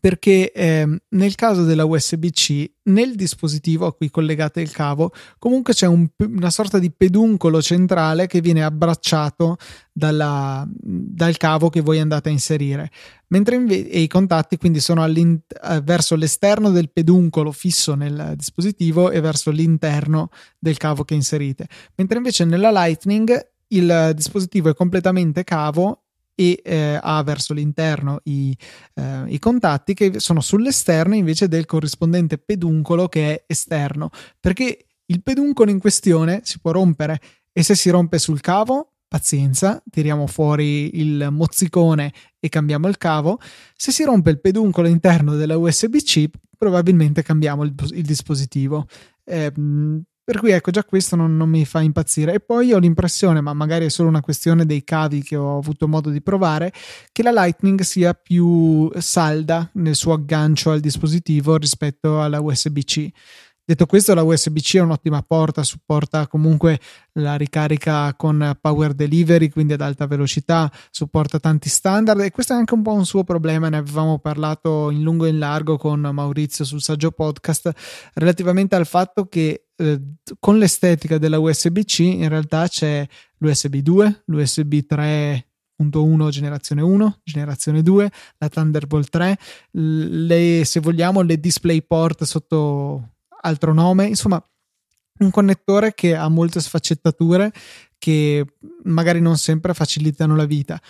[0.00, 5.86] perché eh, nel caso della USB-C nel dispositivo a cui collegate il cavo comunque c'è
[5.86, 9.56] un, una sorta di peduncolo centrale che viene abbracciato
[9.90, 12.90] dalla, dal cavo che voi andate a inserire.
[13.28, 19.20] Mentre inve- i contatti quindi sono eh, verso l'esterno del peduncolo fisso nel dispositivo e
[19.20, 21.66] verso l'interno del cavo che inserite.
[21.96, 26.07] Mentre invece nella Lightning il dispositivo è completamente cavo
[26.40, 28.56] e eh, ha verso l'interno i,
[28.94, 35.20] eh, i, contatti che sono sull'esterno invece del corrispondente peduncolo che è esterno perché il
[35.20, 37.18] peduncolo in questione si può rompere
[37.52, 43.40] e se si rompe sul cavo pazienza, tiriamo fuori il mozzicone e cambiamo il cavo.
[43.74, 46.26] Se si rompe il peduncolo interno della USB-C,
[46.58, 48.86] probabilmente cambiamo il, il dispositivo.
[49.24, 49.50] Eh,
[50.28, 52.34] per cui ecco, già questo non, non, mi fa impazzire.
[52.34, 55.88] E poi ho l'impressione, ma magari è solo una questione dei cavi che ho avuto
[55.88, 56.70] modo di provare,
[57.12, 63.08] che la Lightning sia più salda nel suo aggancio al dispositivo rispetto alla USB-C.
[63.68, 66.80] Detto questo, la USB-C è un'ottima porta, supporta comunque
[67.18, 72.18] la ricarica con power delivery, quindi ad alta velocità, supporta tanti standard.
[72.20, 75.28] E questo è anche un po' un suo problema, ne avevamo parlato in lungo e
[75.28, 77.70] in largo con Maurizio sul saggio podcast
[78.14, 80.00] relativamente al fatto che eh,
[80.40, 88.10] con l'estetica della USB-C in realtà c'è l'USB 2, l'USB 3.1 generazione 1, generazione 2,
[88.38, 89.38] la Thunderbolt 3,
[89.72, 94.42] le, se vogliamo le DisplayPort sotto altro nome, insomma
[95.18, 97.52] un connettore che ha molte sfaccettature
[97.98, 98.44] che
[98.84, 100.80] magari non sempre facilitano la vita.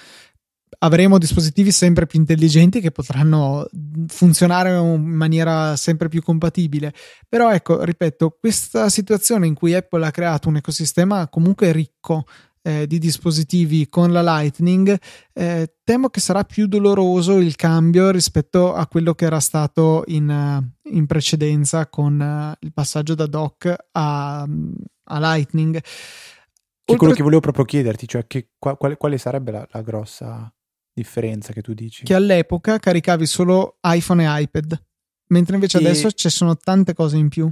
[0.80, 3.66] Avremo dispositivi sempre più intelligenti che potranno
[4.06, 6.92] funzionare in maniera sempre più compatibile.
[7.26, 12.26] Però ecco, ripeto, questa situazione in cui Apple ha creato un ecosistema comunque ricco
[12.68, 14.94] eh, di dispositivi con la Lightning,
[15.33, 20.62] eh, temo che sarà più doloroso il cambio rispetto a quello che era stato in,
[20.83, 25.81] in precedenza con uh, il passaggio da dock a, a Lightning.
[25.81, 30.52] Che quello che volevo proprio chiederti, cioè che, quale, quale, sarebbe la, la, grossa
[30.92, 32.04] differenza che tu dici?
[32.04, 34.78] Che all'epoca caricavi solo iPhone e iPad,
[35.28, 35.81] mentre invece e...
[35.81, 37.50] adesso ci sono tante cose in più.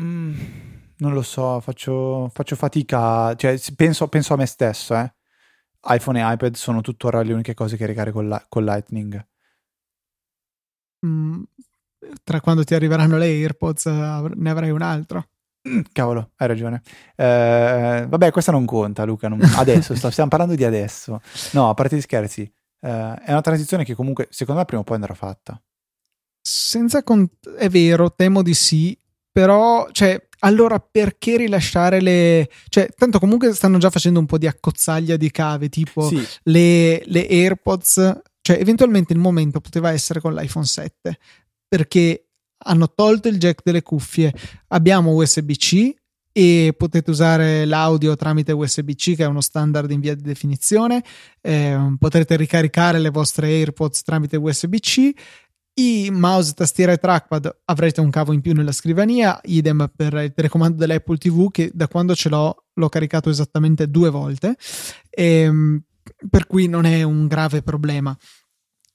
[0.00, 5.12] Mm non lo so, faccio, faccio fatica, cioè penso, penso, a me stesso, eh.
[5.88, 9.26] iPhone e iPad sono tuttora le uniche cose che ricarico con, la, con Lightning.
[11.06, 11.42] Mm,
[12.22, 15.26] tra quando ti arriveranno le AirPods ne avrai un altro.
[15.68, 16.82] Mm, cavolo, hai ragione.
[17.14, 19.28] Eh, vabbè, questa non conta, Luca.
[19.28, 19.40] Non...
[19.42, 21.20] Adesso, stiamo parlando di adesso.
[21.52, 22.42] No, a parte gli scherzi,
[22.80, 25.60] eh, è una transizione che comunque, secondo me, prima o poi andrà fatta.
[26.40, 28.98] Senza cont- è vero, temo di sì,
[29.30, 32.48] però, cioè, allora perché rilasciare le...
[32.68, 36.24] Cioè, tanto comunque stanno già facendo un po' di accozzaglia di cave, tipo sì.
[36.44, 41.18] le, le AirPods, cioè eventualmente il momento poteva essere con l'iPhone 7,
[41.68, 42.26] perché
[42.64, 44.32] hanno tolto il jack delle cuffie,
[44.68, 45.94] abbiamo USB-C
[46.32, 51.04] e potete usare l'audio tramite USB-C che è uno standard in via di definizione,
[51.40, 55.10] eh, potrete ricaricare le vostre AirPods tramite USB-C
[55.74, 60.32] i mouse, tastiera e trackpad avrete un cavo in più nella scrivania, idem per il
[60.34, 64.56] telecomando dell'Apple TV che da quando ce l'ho l'ho caricato esattamente due volte,
[65.10, 65.82] ehm,
[66.28, 68.16] per cui non è un grave problema.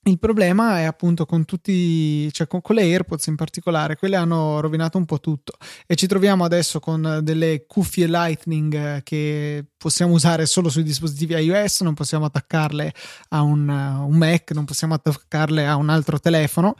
[0.04, 4.62] Il problema è appunto con tutti, cioè con, con, le AirPods in particolare, quelle hanno
[4.62, 5.58] rovinato un po' tutto.
[5.86, 11.36] E ci troviamo adesso con delle cuffie Lightning eh, che possiamo usare solo sui dispositivi
[11.36, 12.94] iOS, non possiamo attaccarle
[13.30, 16.76] a un, un Mac, non possiamo attaccarle a un altro telefono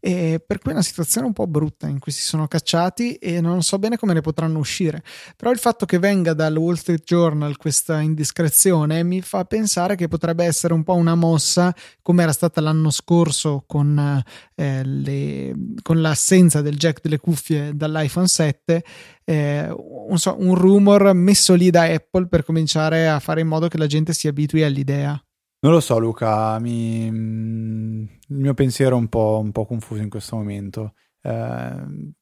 [0.00, 3.40] e per cui è una situazione un po' brutta in cui si sono cacciati e
[3.40, 5.04] non so bene come ne potranno uscire.
[5.36, 10.08] Però il fatto che venga dal Wall Street Journal questa indiscrezione mi fa pensare che
[10.08, 14.22] potrebbe essere un po' una mossa come era stata la l'anno scorso con
[14.54, 18.84] eh, le, con l'assenza del jack delle cuffie dall'iPhone 7,
[19.24, 23.68] eh, un, so, un rumor messo lì da Apple per cominciare a fare in modo
[23.68, 25.22] che la gente si abitui all'idea.
[25.60, 27.06] Non lo so, Luca, mi...
[27.06, 30.94] il mio pensiero è un po', un po confuso in questo momento.
[31.20, 32.14] Eh,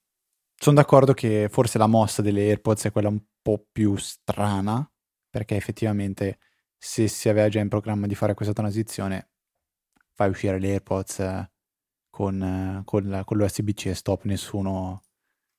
[0.55, 4.87] sono d'accordo che forse la mossa delle AirPods è quella un po' più strana,
[5.31, 6.39] perché effettivamente
[6.77, 9.31] se si aveva già in programma di fare questa transizione,
[10.15, 11.51] fai uscire le AirPods eh,
[12.11, 15.03] con, eh, con, con l'USB-C e stop, nessuno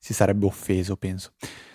[0.02, 1.32] si sarebbe offeso, penso.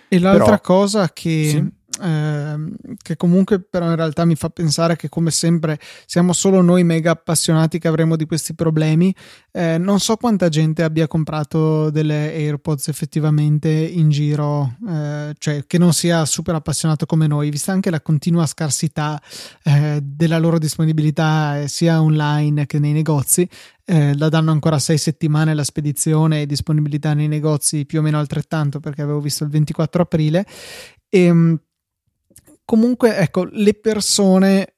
[0.09, 1.71] E l'altra Però, cosa che sì?
[2.01, 6.83] Ehm, che comunque però in realtà mi fa pensare che come sempre siamo solo noi
[6.83, 9.13] mega appassionati che avremo di questi problemi.
[9.51, 15.77] Eh, non so quanta gente abbia comprato delle AirPods effettivamente in giro, eh, cioè che
[15.77, 19.19] non sia super appassionato come noi, vista anche la continua scarsità
[19.63, 23.47] eh, della loro disponibilità eh, sia online che nei negozi.
[23.89, 28.19] Eh, la danno ancora sei settimane la spedizione e disponibilità nei negozi più o meno
[28.19, 30.45] altrettanto perché avevo visto il 24 aprile
[31.09, 31.59] e ehm,
[32.67, 34.75] comunque ecco le persone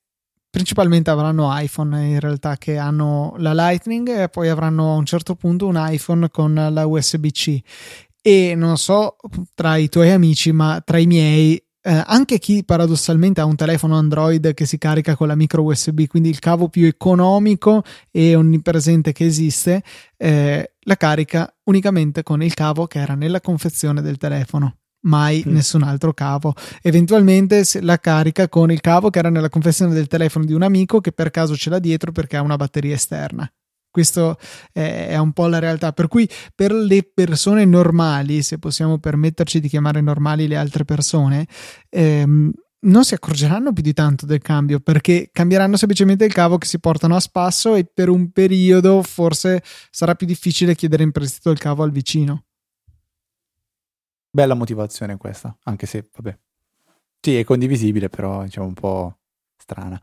[0.48, 5.34] principalmente avranno iPhone in realtà che hanno la Lightning e poi avranno a un certo
[5.34, 7.60] punto un iPhone con la USB-C
[8.22, 9.16] e non so
[9.56, 13.98] tra i tuoi amici ma tra i miei eh, anche chi paradossalmente ha un telefono
[13.98, 19.14] Android che si carica con la micro USB, quindi il cavo più economico e onnipresente
[19.14, 19.82] che esiste,
[20.18, 25.54] eh, la carica unicamente con il cavo che era nella confezione del telefono mai mm.
[25.54, 26.54] nessun altro cavo.
[26.82, 31.02] Eventualmente la carica con il cavo che era nella confessione del telefono di un amico
[31.02, 33.50] che per caso ce l'ha dietro perché ha una batteria esterna.
[33.92, 34.38] Questo
[34.72, 35.94] è un po' la realtà.
[35.94, 41.48] Per cui, per le persone normali, se possiamo permetterci di chiamare normali le altre persone,
[41.90, 46.68] ehm, non si accorgeranno più di tanto del cambio perché cambieranno semplicemente il cavo che
[46.68, 51.50] si portano a spasso e per un periodo forse sarà più difficile chiedere in prestito
[51.50, 52.46] il cavo al vicino.
[54.32, 56.38] Bella motivazione questa, anche se, vabbè.
[57.22, 59.18] Sì, è condivisibile, però diciamo un po'
[59.58, 60.00] strana.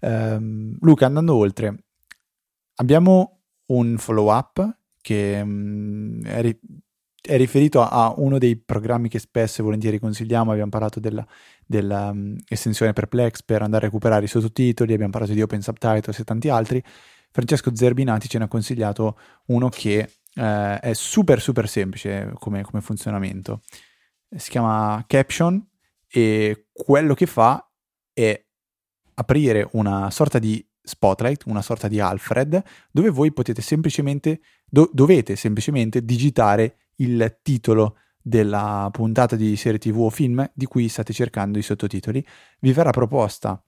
[0.00, 1.84] Um, Luca, andando oltre,
[2.76, 6.58] abbiamo un follow up che um, è, ri-
[7.20, 10.50] è, riferito a uno dei programmi che spesso e volentieri consigliamo.
[10.52, 15.62] Abbiamo parlato dell'estensione um, Perplex per andare a recuperare i sottotitoli, abbiamo parlato di Open
[15.62, 16.82] Subtitles e tanti altri.
[17.30, 22.80] Francesco Zerbinati ce ne ha consigliato uno che eh, è super super semplice come, come,
[22.80, 23.62] funzionamento.
[24.34, 25.64] Si chiama Caption
[26.08, 27.68] e quello che fa
[28.12, 28.44] è
[29.14, 35.36] aprire una sorta di Spotlight, una sorta di Alfred, dove voi potete semplicemente, do, dovete
[35.36, 41.58] semplicemente digitare il titolo della puntata di serie tv o film di cui state cercando
[41.58, 42.24] i sottotitoli.
[42.60, 43.62] Vi verrà proposta,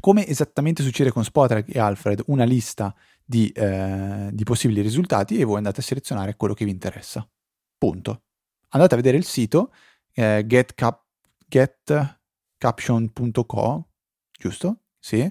[0.00, 2.94] come esattamente succede con Spotlight e Alfred, una lista
[3.28, 7.28] di, eh, di possibili risultati e voi andate a selezionare quello che vi interessa.
[7.76, 8.22] Punto.
[8.70, 9.70] Andate a vedere il sito
[10.14, 11.04] eh, getcap,
[11.46, 13.88] getcaption.co,
[14.32, 14.84] giusto?
[14.98, 15.30] Sì.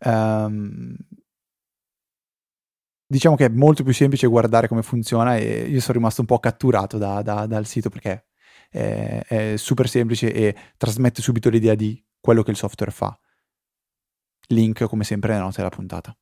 [0.00, 0.94] Um,
[3.06, 6.40] diciamo che è molto più semplice guardare come funziona e io sono rimasto un po'
[6.40, 8.26] catturato da, da, dal sito perché
[8.68, 13.18] è, è, super semplice e trasmette subito l'idea di quello che il software fa.
[14.48, 16.14] Link come sempre nelle note della puntata.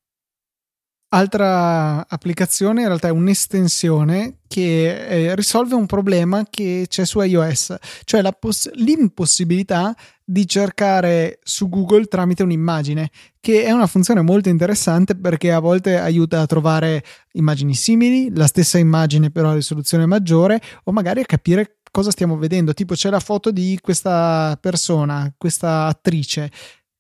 [1.11, 7.77] Altra applicazione in realtà è un'estensione che eh, risolve un problema che c'è su iOS,
[8.05, 15.17] cioè poss- l'impossibilità di cercare su Google tramite un'immagine, che è una funzione molto interessante
[15.17, 17.03] perché a volte aiuta a trovare
[17.33, 22.37] immagini simili, la stessa immagine però a risoluzione maggiore o magari a capire cosa stiamo
[22.37, 26.51] vedendo, tipo c'è la foto di questa persona, questa attrice.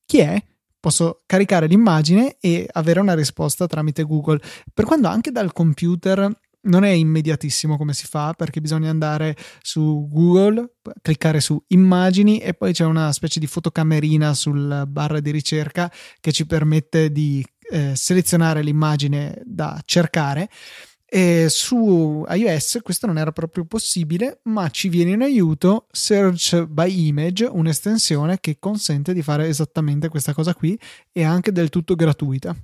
[0.06, 0.42] Chi è?
[0.88, 4.40] Posso caricare l'immagine e avere una risposta tramite Google.
[4.72, 10.08] Per quando anche dal computer non è immediatissimo come si fa perché bisogna andare su
[10.10, 15.92] Google, cliccare su immagini e poi c'è una specie di fotocamerina sul barra di ricerca
[16.20, 20.48] che ci permette di eh, selezionare l'immagine da cercare
[21.10, 27.06] e su iOS questo non era proprio possibile, ma ci viene in aiuto Search by
[27.06, 30.78] Image, un'estensione che consente di fare esattamente questa cosa qui
[31.10, 32.54] e anche del tutto gratuita.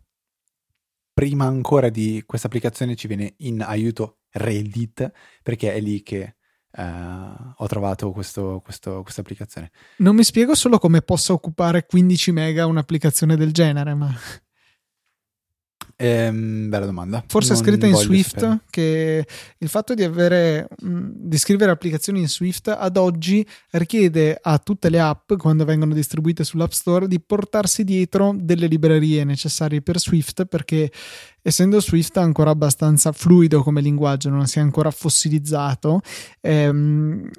[1.14, 5.10] Prima ancora di questa applicazione ci viene in aiuto Reddit,
[5.42, 6.34] perché è lì che
[6.76, 6.82] uh,
[7.56, 9.70] ho trovato questo, questo, questa applicazione.
[9.98, 14.14] Non mi spiego solo come possa occupare 15 mega un'applicazione del genere, ma
[15.96, 17.24] Ehm, bella domanda.
[17.26, 18.60] Forse è scritta in Swift, sapere.
[18.70, 19.26] che
[19.58, 25.00] il fatto di avere di scrivere applicazioni in Swift ad oggi richiede a tutte le
[25.00, 30.90] app, quando vengono distribuite sull'App Store, di portarsi dietro delle librerie necessarie per Swift, perché
[31.42, 36.00] essendo Swift ancora abbastanza fluido come linguaggio, non si è ancora fossilizzato,
[36.40, 37.30] ehm,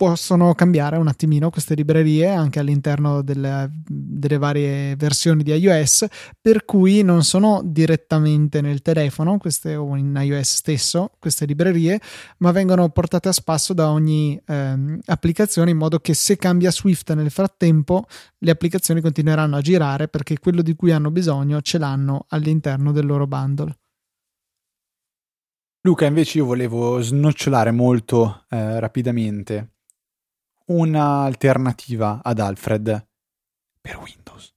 [0.00, 6.06] possono cambiare un attimino queste librerie anche all'interno delle, delle, varie versioni di iOS,
[6.40, 12.00] per cui non sono direttamente nel telefono queste, o in iOS stesso queste librerie,
[12.38, 17.12] ma vengono portate a spasso da ogni ehm, applicazione in modo che se cambia Swift
[17.12, 18.06] nel frattempo
[18.38, 23.04] le applicazioni continueranno a girare perché quello di cui hanno bisogno ce l'hanno all'interno del
[23.04, 23.76] loro bundle.
[25.82, 29.72] Luca, invece io volevo snocciolare molto eh, rapidamente
[30.70, 33.06] un'alternativa ad Alfred
[33.80, 34.54] per Windows.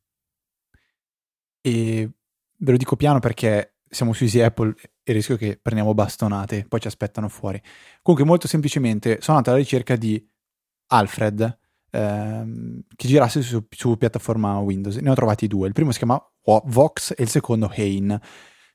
[1.61, 2.11] E
[2.57, 6.79] ve lo dico piano perché siamo su Easy Apple e rischio che prendiamo bastonate, poi
[6.79, 7.61] ci aspettano fuori.
[8.01, 10.25] Comunque, molto semplicemente, sono andato alla ricerca di
[10.87, 11.59] Alfred
[11.91, 14.97] ehm, che girasse su, su, piattaforma Windows.
[14.97, 15.67] Ne ho trovati due.
[15.67, 18.19] Il primo si chiama Vox e il secondo Hain.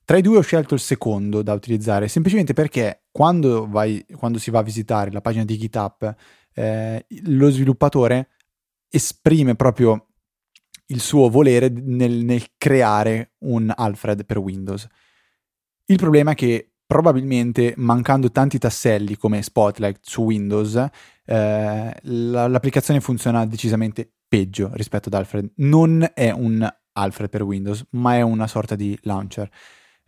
[0.05, 4.51] Tra i due ho scelto il secondo da utilizzare, semplicemente perché quando, vai, quando si
[4.51, 6.17] va a visitare la pagina di GitHub
[6.55, 8.29] eh, lo sviluppatore
[8.89, 10.07] esprime proprio
[10.87, 14.87] il suo volere nel, nel, creare un Alfred per Windows.
[15.87, 20.91] Il problema è che probabilmente mancando tanti tasselli come Spotlight su Windows, eh,
[22.03, 25.53] la, l'applicazione funziona decisamente peggio rispetto ad Alfred.
[25.57, 29.51] Non è un Alfred per Windows, ma è una sorta di launcher.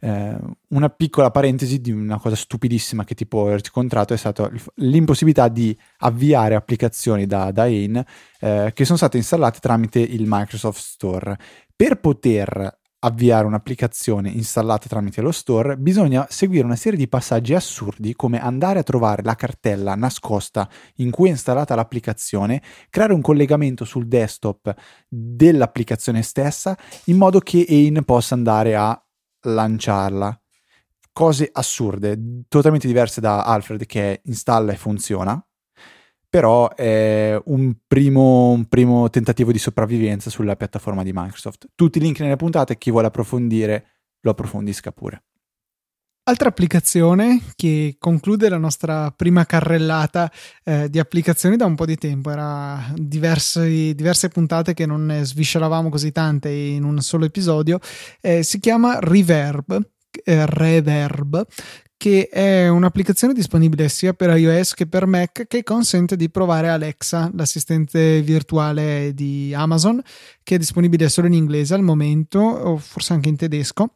[0.02, 0.38] Eh,
[0.68, 5.76] una piccola parentesi di una cosa stupidissima che tipo ho riscontrato è stata l'impossibilità di
[5.98, 8.02] avviare applicazioni da, da AIN
[8.40, 11.36] eh, che sono state installate tramite il Microsoft Store.
[11.76, 18.14] Per poter avviare un'applicazione installata tramite lo store, bisogna seguire una serie di passaggi assurdi
[18.14, 23.84] come andare a trovare la cartella nascosta in cui è installata l'applicazione, creare un collegamento
[23.84, 24.74] sul desktop
[25.08, 29.02] dell'applicazione stessa in modo che AIN possa andare a
[29.42, 30.40] lanciarla.
[31.12, 35.44] Cose assurde, totalmente diverse da Alfred che installa e funziona,
[36.28, 41.70] però è un primo, un primo tentativo di sopravvivenza sulla piattaforma di Microsoft.
[41.74, 43.86] Tutti i link nelle puntate, chi vuole approfondire
[44.20, 45.24] lo approfondisca pure.
[46.30, 50.30] Altra applicazione che conclude la nostra prima carrellata
[50.62, 55.88] eh, di applicazioni da un po' di tempo, era diversi, diverse puntate che non svisceravamo
[55.88, 57.80] così tante in un solo episodio,
[58.20, 59.76] eh, si chiama Reverb,
[60.22, 61.44] eh, Reverb,
[61.96, 67.28] che è un'applicazione disponibile sia per iOS che per Mac che consente di provare Alexa,
[67.34, 70.00] l'assistente virtuale di Amazon,
[70.44, 73.90] che è disponibile solo in inglese al momento, o forse anche in tedesco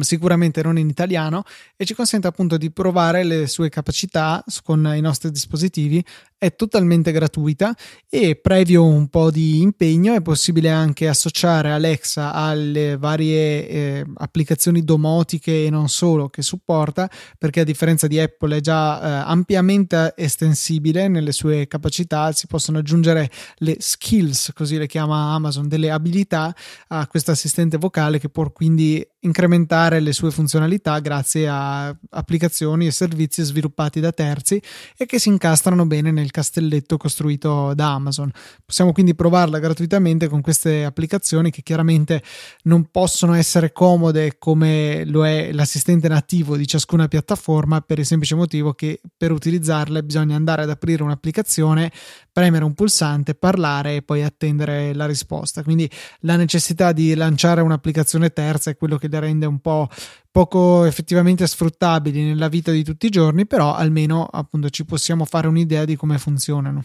[0.00, 1.42] sicuramente non in italiano
[1.76, 6.04] e ci consente appunto di provare le sue capacità con i nostri dispositivi.
[6.36, 7.74] È totalmente gratuita
[8.10, 14.84] e previo un po' di impegno è possibile anche associare Alexa alle varie eh, applicazioni
[14.84, 17.08] domotiche e non solo che supporta
[17.38, 22.30] perché a differenza di Apple è già eh, ampiamente estensibile nelle sue capacità.
[22.32, 26.54] Si possono aggiungere le skills così le chiama Amazon delle abilità
[26.88, 29.53] a questo assistente vocale che può quindi incrementare
[30.00, 34.60] le sue funzionalità grazie a applicazioni e servizi sviluppati da terzi
[34.96, 38.30] e che si incastrano bene nel castelletto costruito da Amazon.
[38.64, 42.22] Possiamo quindi provarla gratuitamente con queste applicazioni che chiaramente
[42.64, 48.34] non possono essere comode come lo è l'assistente nativo di ciascuna piattaforma per il semplice
[48.34, 51.92] motivo che per utilizzarle bisogna andare ad aprire un'applicazione,
[52.32, 55.62] premere un pulsante, parlare e poi attendere la risposta.
[55.62, 55.88] Quindi
[56.20, 59.88] la necessità di lanciare un'applicazione terza è quello che le rende un po'
[60.30, 65.46] poco effettivamente sfruttabili nella vita di tutti i giorni, però almeno appunto ci possiamo fare
[65.46, 66.84] un'idea di come funzionano.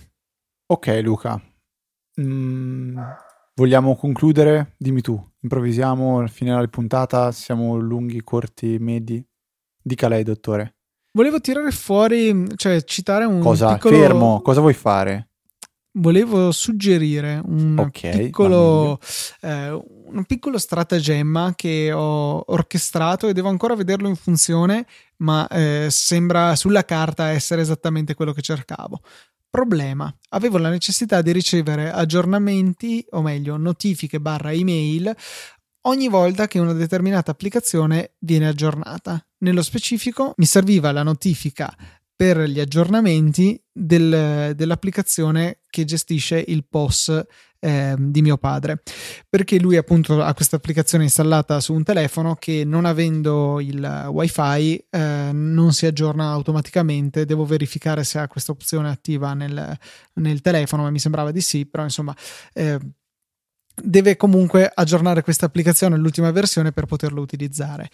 [0.68, 1.42] Ok Luca,
[2.22, 3.00] mm,
[3.56, 4.76] vogliamo concludere?
[4.78, 9.26] Dimmi tu, improvvisiamo, fine della puntata, siamo lunghi, corti, medi?
[9.82, 10.76] Dica lei dottore.
[11.12, 13.74] Volevo tirare fuori, cioè citare un cosa?
[13.74, 13.98] piccolo...
[13.98, 15.30] Fermo, cosa vuoi fare?
[15.94, 19.00] volevo suggerire un, okay, piccolo,
[19.42, 19.82] eh,
[20.12, 24.86] un piccolo stratagemma che ho orchestrato e devo ancora vederlo in funzione,
[25.18, 29.02] ma eh, sembra sulla carta essere esattamente quello che cercavo.
[29.50, 35.16] Problema, avevo la necessità di ricevere aggiornamenti, o meglio, notifiche barra email
[35.84, 39.24] ogni volta che una determinata applicazione viene aggiornata.
[39.40, 41.74] Nello specifico mi serviva la notifica
[42.20, 47.24] per gli aggiornamenti del, dell'applicazione che gestisce il POS
[47.60, 48.82] eh, di mio padre.
[49.30, 54.86] Perché lui appunto ha questa applicazione installata su un telefono che non avendo il wifi
[54.90, 57.24] eh, non si aggiorna automaticamente.
[57.24, 59.78] Devo verificare se ha questa opzione attiva nel,
[60.16, 62.14] nel telefono ma mi sembrava di sì però insomma
[62.52, 62.78] eh,
[63.82, 67.90] deve comunque aggiornare questa applicazione all'ultima versione per poterlo utilizzare.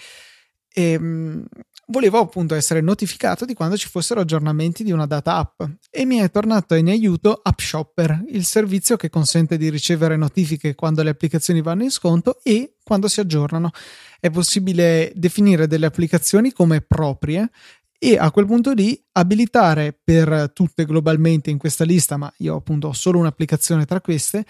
[0.73, 1.45] E mh,
[1.87, 6.17] volevo appunto essere notificato di quando ci fossero aggiornamenti di una data app e mi
[6.17, 11.11] è tornato in aiuto App Shopper, il servizio che consente di ricevere notifiche quando le
[11.11, 13.71] applicazioni vanno in sconto e quando si aggiornano.
[14.19, 17.49] È possibile definire delle applicazioni come proprie
[17.97, 22.89] e a quel punto lì abilitare per tutte globalmente in questa lista, ma io appunto
[22.89, 24.45] ho solo un'applicazione tra queste,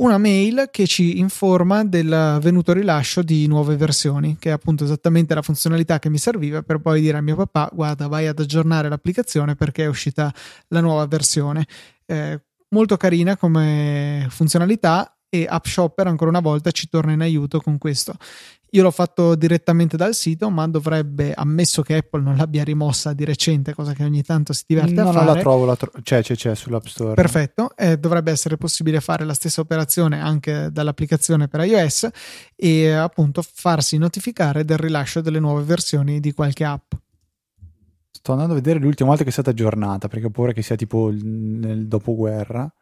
[0.00, 5.34] una mail che ci informa del venuto rilascio di nuove versioni, che è appunto esattamente
[5.34, 8.88] la funzionalità che mi serviva per poi dire a mio papà: Guarda, vai ad aggiornare
[8.88, 10.32] l'applicazione perché è uscita
[10.68, 11.66] la nuova versione.
[12.06, 12.40] Eh,
[12.70, 17.78] molto carina come funzionalità e App Shopper ancora una volta ci torna in aiuto con
[17.78, 18.14] questo.
[18.72, 23.24] Io l'ho fatto direttamente dal sito, ma dovrebbe, ammesso che Apple non l'abbia rimossa di
[23.24, 25.24] recente, cosa che ogni tanto si diverte no, a fare.
[25.24, 27.14] No, la trovo, la tro- c'è, c'è, c'è sull'App Store.
[27.14, 32.08] Perfetto, eh, dovrebbe essere possibile fare la stessa operazione anche dall'applicazione per iOS
[32.54, 36.92] e appunto farsi notificare del rilascio delle nuove versioni di qualche app.
[38.12, 40.76] Sto andando a vedere l'ultima volta che è stata aggiornata, perché ho paura che sia
[40.76, 42.72] tipo nel dopoguerra.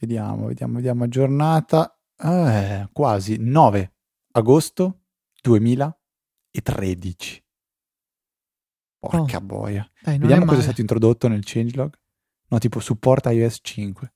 [0.00, 1.04] Vediamo, vediamo, vediamo.
[1.04, 3.92] Aggiornata eh, quasi 9
[4.32, 4.99] agosto
[5.40, 7.44] 2013.
[8.98, 9.40] Porca oh.
[9.40, 9.88] boia.
[10.02, 11.96] Dai, Vediamo cosa è stato introdotto nel changelog.
[12.48, 14.12] No, tipo supporta iOS 5.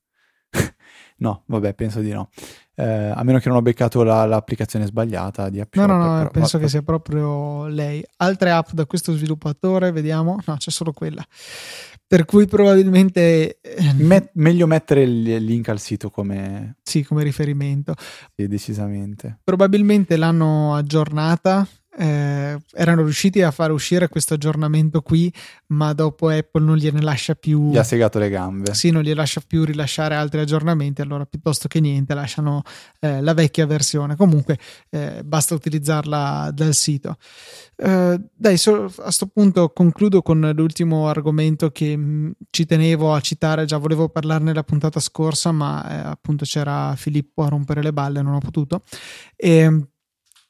[1.17, 2.29] no, vabbè, penso di no.
[2.75, 6.17] Eh, a meno che non ho beccato la, l'applicazione sbagliata di App No, no, no,
[6.17, 8.05] però, penso va, che sia proprio lei.
[8.17, 10.37] Altre app da questo sviluppatore, vediamo.
[10.45, 11.25] No, c'è solo quella.
[12.07, 13.59] Per cui probabilmente...
[13.61, 16.77] Eh, Met, meglio mettere il link al sito come...
[16.83, 17.95] Sì, come riferimento.
[18.35, 19.39] Sì, decisamente.
[19.43, 25.31] Probabilmente l'hanno aggiornata eh, erano riusciti a fare uscire questo aggiornamento qui,
[25.67, 27.71] ma dopo Apple non gliene lascia più.
[27.71, 28.73] Gli ha segato le gambe.
[28.73, 31.01] Sì, non gli lascia più rilasciare altri aggiornamenti.
[31.01, 32.63] Allora, piuttosto che niente, lasciano
[32.99, 34.15] eh, la vecchia versione.
[34.15, 37.17] Comunque, eh, basta utilizzarla dal sito.
[37.77, 43.13] Eh, dai, so, a questo punto concludo con l'ultimo argomento che mh, mm, ci tenevo
[43.13, 43.65] a citare.
[43.65, 48.21] Già volevo parlarne la puntata scorsa, ma eh, appunto c'era Filippo a rompere le balle,
[48.21, 48.83] non ho potuto.
[49.35, 49.87] E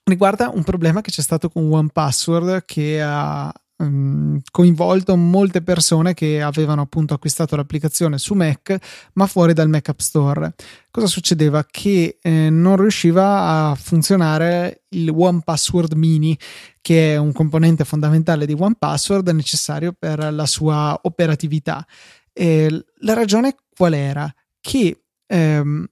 [0.05, 6.13] riguarda un problema che c'è stato con One Password che ha um, coinvolto molte persone
[6.13, 8.77] che avevano appunto acquistato l'applicazione su Mac
[9.13, 10.53] ma fuori dal Mac App Store.
[10.91, 11.65] Cosa succedeva?
[11.69, 16.37] Che eh, non riusciva a funzionare il One Password Mini
[16.81, 21.85] che è un componente fondamentale di One Password necessario per la sua operatività.
[22.31, 24.31] E la ragione qual era?
[24.61, 25.87] Che ehm,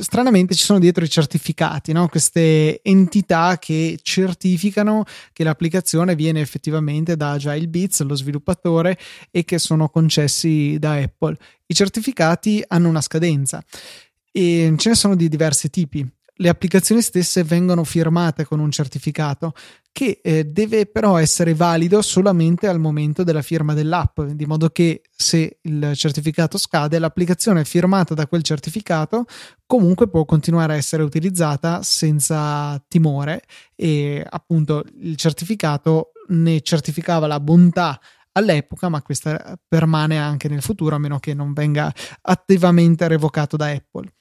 [0.00, 2.08] stranamente ci sono dietro i certificati, no?
[2.08, 8.98] queste entità che certificano che l'applicazione viene effettivamente da Agile Beats, lo sviluppatore,
[9.30, 11.36] e che sono concessi da Apple.
[11.66, 13.62] I certificati hanno una scadenza
[14.30, 16.10] e ce ne sono di diversi tipi
[16.42, 19.54] le applicazioni stesse vengono firmate con un certificato
[19.92, 25.02] che eh, deve però essere valido solamente al momento della firma dell'app, di modo che
[25.10, 29.26] se il certificato scade, l'applicazione firmata da quel certificato
[29.64, 33.42] comunque può continuare a essere utilizzata senza timore
[33.76, 38.00] e appunto il certificato ne certificava la bontà
[38.32, 43.66] all'epoca, ma questa permane anche nel futuro a meno che non venga attivamente revocato da
[43.70, 44.12] Apple.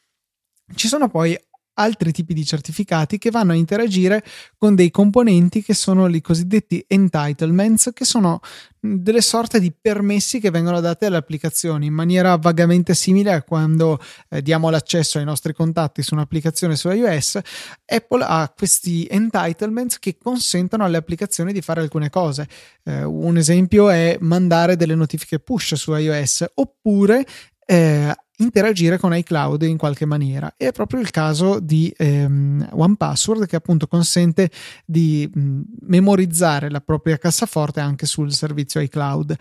[0.75, 1.35] Ci sono poi
[1.81, 4.23] altri tipi di certificati che vanno a interagire
[4.57, 8.39] con dei componenti che sono i cosiddetti entitlements, che sono
[8.83, 13.99] delle sorte di permessi che vengono date alle applicazioni in maniera vagamente simile a quando
[14.29, 17.39] eh, diamo l'accesso ai nostri contatti su un'applicazione su iOS.
[17.85, 22.47] Apple ha questi entitlements che consentono alle applicazioni di fare alcune cose.
[22.83, 27.23] Eh, un esempio è mandare delle notifiche push su iOS oppure
[27.65, 30.53] eh, interagire con iCloud in qualche maniera.
[30.57, 34.49] E è proprio il caso di ehm, OnePassword che appunto consente
[34.85, 39.35] di mh, memorizzare la propria cassaforte anche sul servizio iCloud.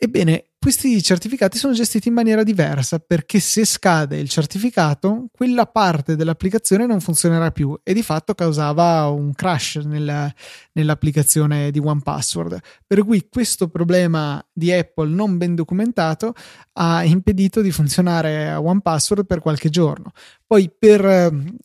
[0.00, 6.14] Ebbene, questi certificati sono gestiti in maniera diversa perché se scade il certificato, quella parte
[6.14, 10.32] dell'applicazione non funzionerà più e di fatto causava un crash nel,
[10.72, 12.60] nell'applicazione di OnePassword.
[12.86, 16.32] Per cui questo problema di Apple non ben documentato
[16.74, 20.12] ha impedito di funzionare a OnePassword per qualche giorno.
[20.46, 21.02] Poi per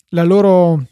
[0.09, 0.87] la loro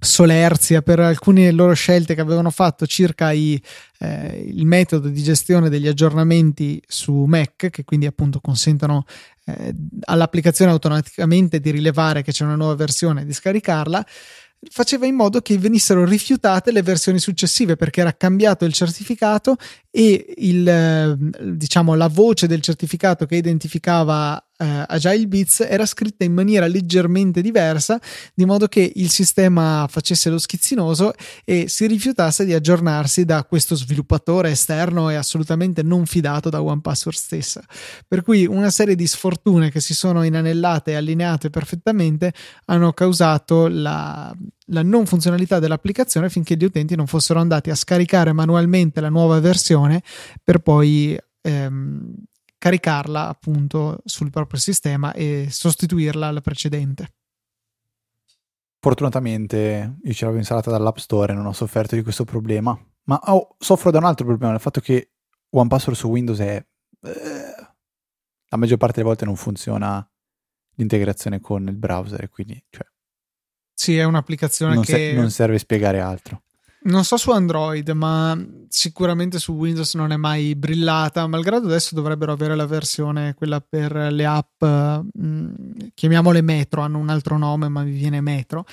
[0.00, 3.60] solerzia per alcune loro scelte che avevano fatto circa i,
[3.98, 9.04] eh, il metodo di gestione degli aggiornamenti su Mac, che quindi appunto consentono
[9.44, 9.74] eh,
[10.04, 14.04] all'applicazione automaticamente di rilevare che c'è una nuova versione e di scaricarla
[14.68, 19.56] faceva in modo che venissero rifiutate le versioni successive perché era cambiato il certificato
[19.90, 21.16] e il, eh,
[21.54, 27.40] diciamo, la voce del certificato che identificava eh, Agile Bits era scritta in maniera leggermente
[27.40, 27.98] diversa,
[28.34, 33.74] di modo che il sistema facesse lo schizzinoso e si rifiutasse di aggiornarsi da questo
[33.74, 37.62] sviluppatore esterno e assolutamente non fidato da OnePassword stessa.
[38.06, 42.34] Per cui una serie di sfortune che si sono inanellate e allineate perfettamente
[42.66, 44.34] hanno causato la,
[44.66, 49.40] la non funzionalità dell'applicazione finché gli utenti non fossero andati a scaricare manualmente la nuova
[49.40, 50.02] versione
[50.44, 52.14] per poi ehm,
[52.60, 57.14] caricarla appunto sul proprio sistema e sostituirla alla precedente.
[58.78, 63.18] Fortunatamente io ce l'avevo installata dall'App Store e non ho sofferto di questo problema, ma
[63.24, 65.12] oh, soffro da un altro problema, il fatto che
[65.48, 66.64] OnePassword su Windows è...
[67.02, 67.68] Eh,
[68.52, 70.06] la maggior parte delle volte non funziona
[70.74, 72.62] l'integrazione con il browser, quindi...
[72.68, 72.86] Cioè,
[73.72, 74.92] sì, è un'applicazione non che...
[74.92, 76.42] Se, non serve spiegare altro.
[76.82, 82.32] Non so su Android, ma sicuramente su Windows non è mai brillata, malgrado adesso dovrebbero
[82.32, 85.52] avere la versione, quella per le app, mm,
[85.92, 88.64] chiamiamole Metro, hanno un altro nome, ma mi viene Metro.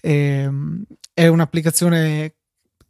[0.00, 2.36] Ehm, è un'applicazione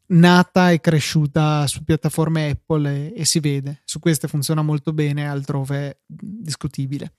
[0.09, 3.81] nata e cresciuta su piattaforme Apple e, e si vede.
[3.85, 7.15] Su queste funziona molto bene, altrove è discutibile.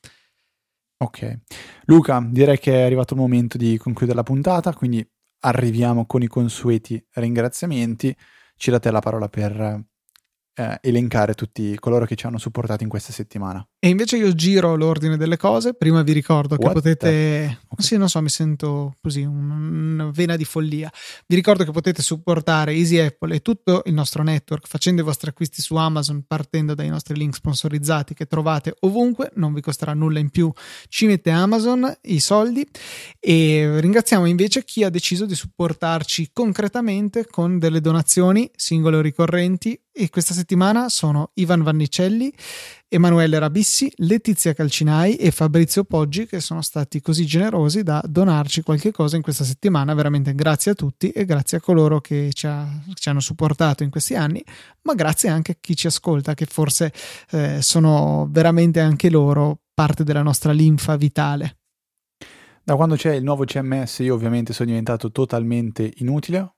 [0.98, 1.40] Ok.
[1.86, 5.04] Luca, direi che è arrivato il momento di concludere la puntata, quindi
[5.42, 8.16] arriviamo con i consueti ringraziamenti.
[8.56, 9.86] Ci date la parola per
[10.54, 13.66] eh, elencare tutti coloro che ci hanno supportato in questa settimana.
[13.82, 15.74] E invece io giro l'ordine delle cose.
[15.74, 16.68] Prima vi ricordo What?
[16.68, 17.60] che potete.
[17.70, 17.86] Okay.
[17.86, 20.92] Sì, non so, mi sento così, una vena di follia.
[21.26, 25.30] Vi ricordo che potete supportare Easy Apple e tutto il nostro network facendo i vostri
[25.30, 29.32] acquisti su Amazon partendo dai nostri link sponsorizzati che trovate ovunque.
[29.36, 30.52] Non vi costerà nulla in più.
[30.90, 32.68] Ci mette Amazon i soldi.
[33.18, 39.80] E ringraziamo invece chi ha deciso di supportarci concretamente con delle donazioni singole o ricorrenti.
[39.92, 42.34] E questa settimana sono Ivan Vannicelli.
[42.92, 48.92] Emanuele Rabissi, Letizia Calcinai e Fabrizio Poggi che sono stati così generosi da donarci qualche
[48.92, 49.94] cosa in questa settimana.
[49.94, 53.92] Veramente grazie a tutti e grazie a coloro che ci, ha, ci hanno supportato in
[53.92, 54.44] questi anni,
[54.82, 56.92] ma grazie anche a chi ci ascolta, che forse
[57.30, 61.58] eh, sono veramente anche loro parte della nostra linfa vitale.
[62.64, 66.56] Da quando c'è il nuovo CMS io ovviamente sono diventato totalmente inutile,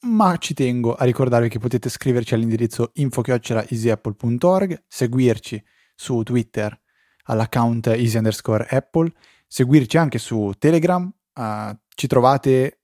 [0.00, 6.78] ma ci tengo a ricordarvi che potete scriverci all'indirizzo info-easyapple.org, seguirci su Twitter
[7.24, 9.12] all'account easy underscore apple,
[9.46, 12.80] seguirci anche su Telegram, uh, ci trovate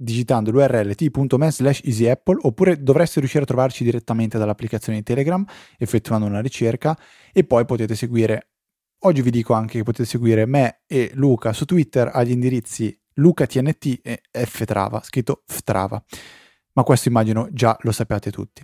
[0.00, 5.44] digitando l'url t.me slash easyapple oppure dovreste riuscire a trovarci direttamente dall'applicazione di Telegram
[5.76, 6.96] effettuando una ricerca
[7.32, 8.50] e poi potete seguire,
[9.00, 14.00] oggi vi dico anche che potete seguire me e Luca su Twitter agli indirizzi lucatnt
[14.02, 16.02] e ftrava, scritto ftrava
[16.78, 18.62] ma questo immagino già lo sappiate tutti.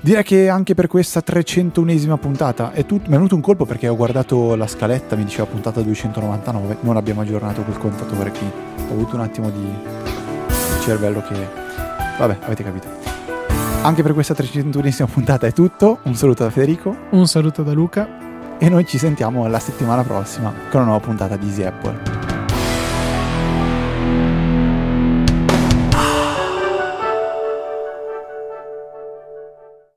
[0.00, 3.08] Direi che anche per questa 301esima puntata è tutto.
[3.08, 6.96] Mi è venuto un colpo perché ho guardato la scaletta, mi diceva puntata 299, non
[6.96, 8.48] abbiamo aggiornato quel contatore qui.
[8.88, 9.66] Ho avuto un attimo di
[10.82, 11.34] cervello che...
[12.18, 12.86] Vabbè, avete capito.
[13.82, 15.98] Anche per questa 301esima puntata è tutto.
[16.04, 16.96] Un saluto da Federico.
[17.10, 18.56] Un saluto da Luca.
[18.58, 22.41] E noi ci sentiamo la settimana prossima con una nuova puntata di Easy Apple.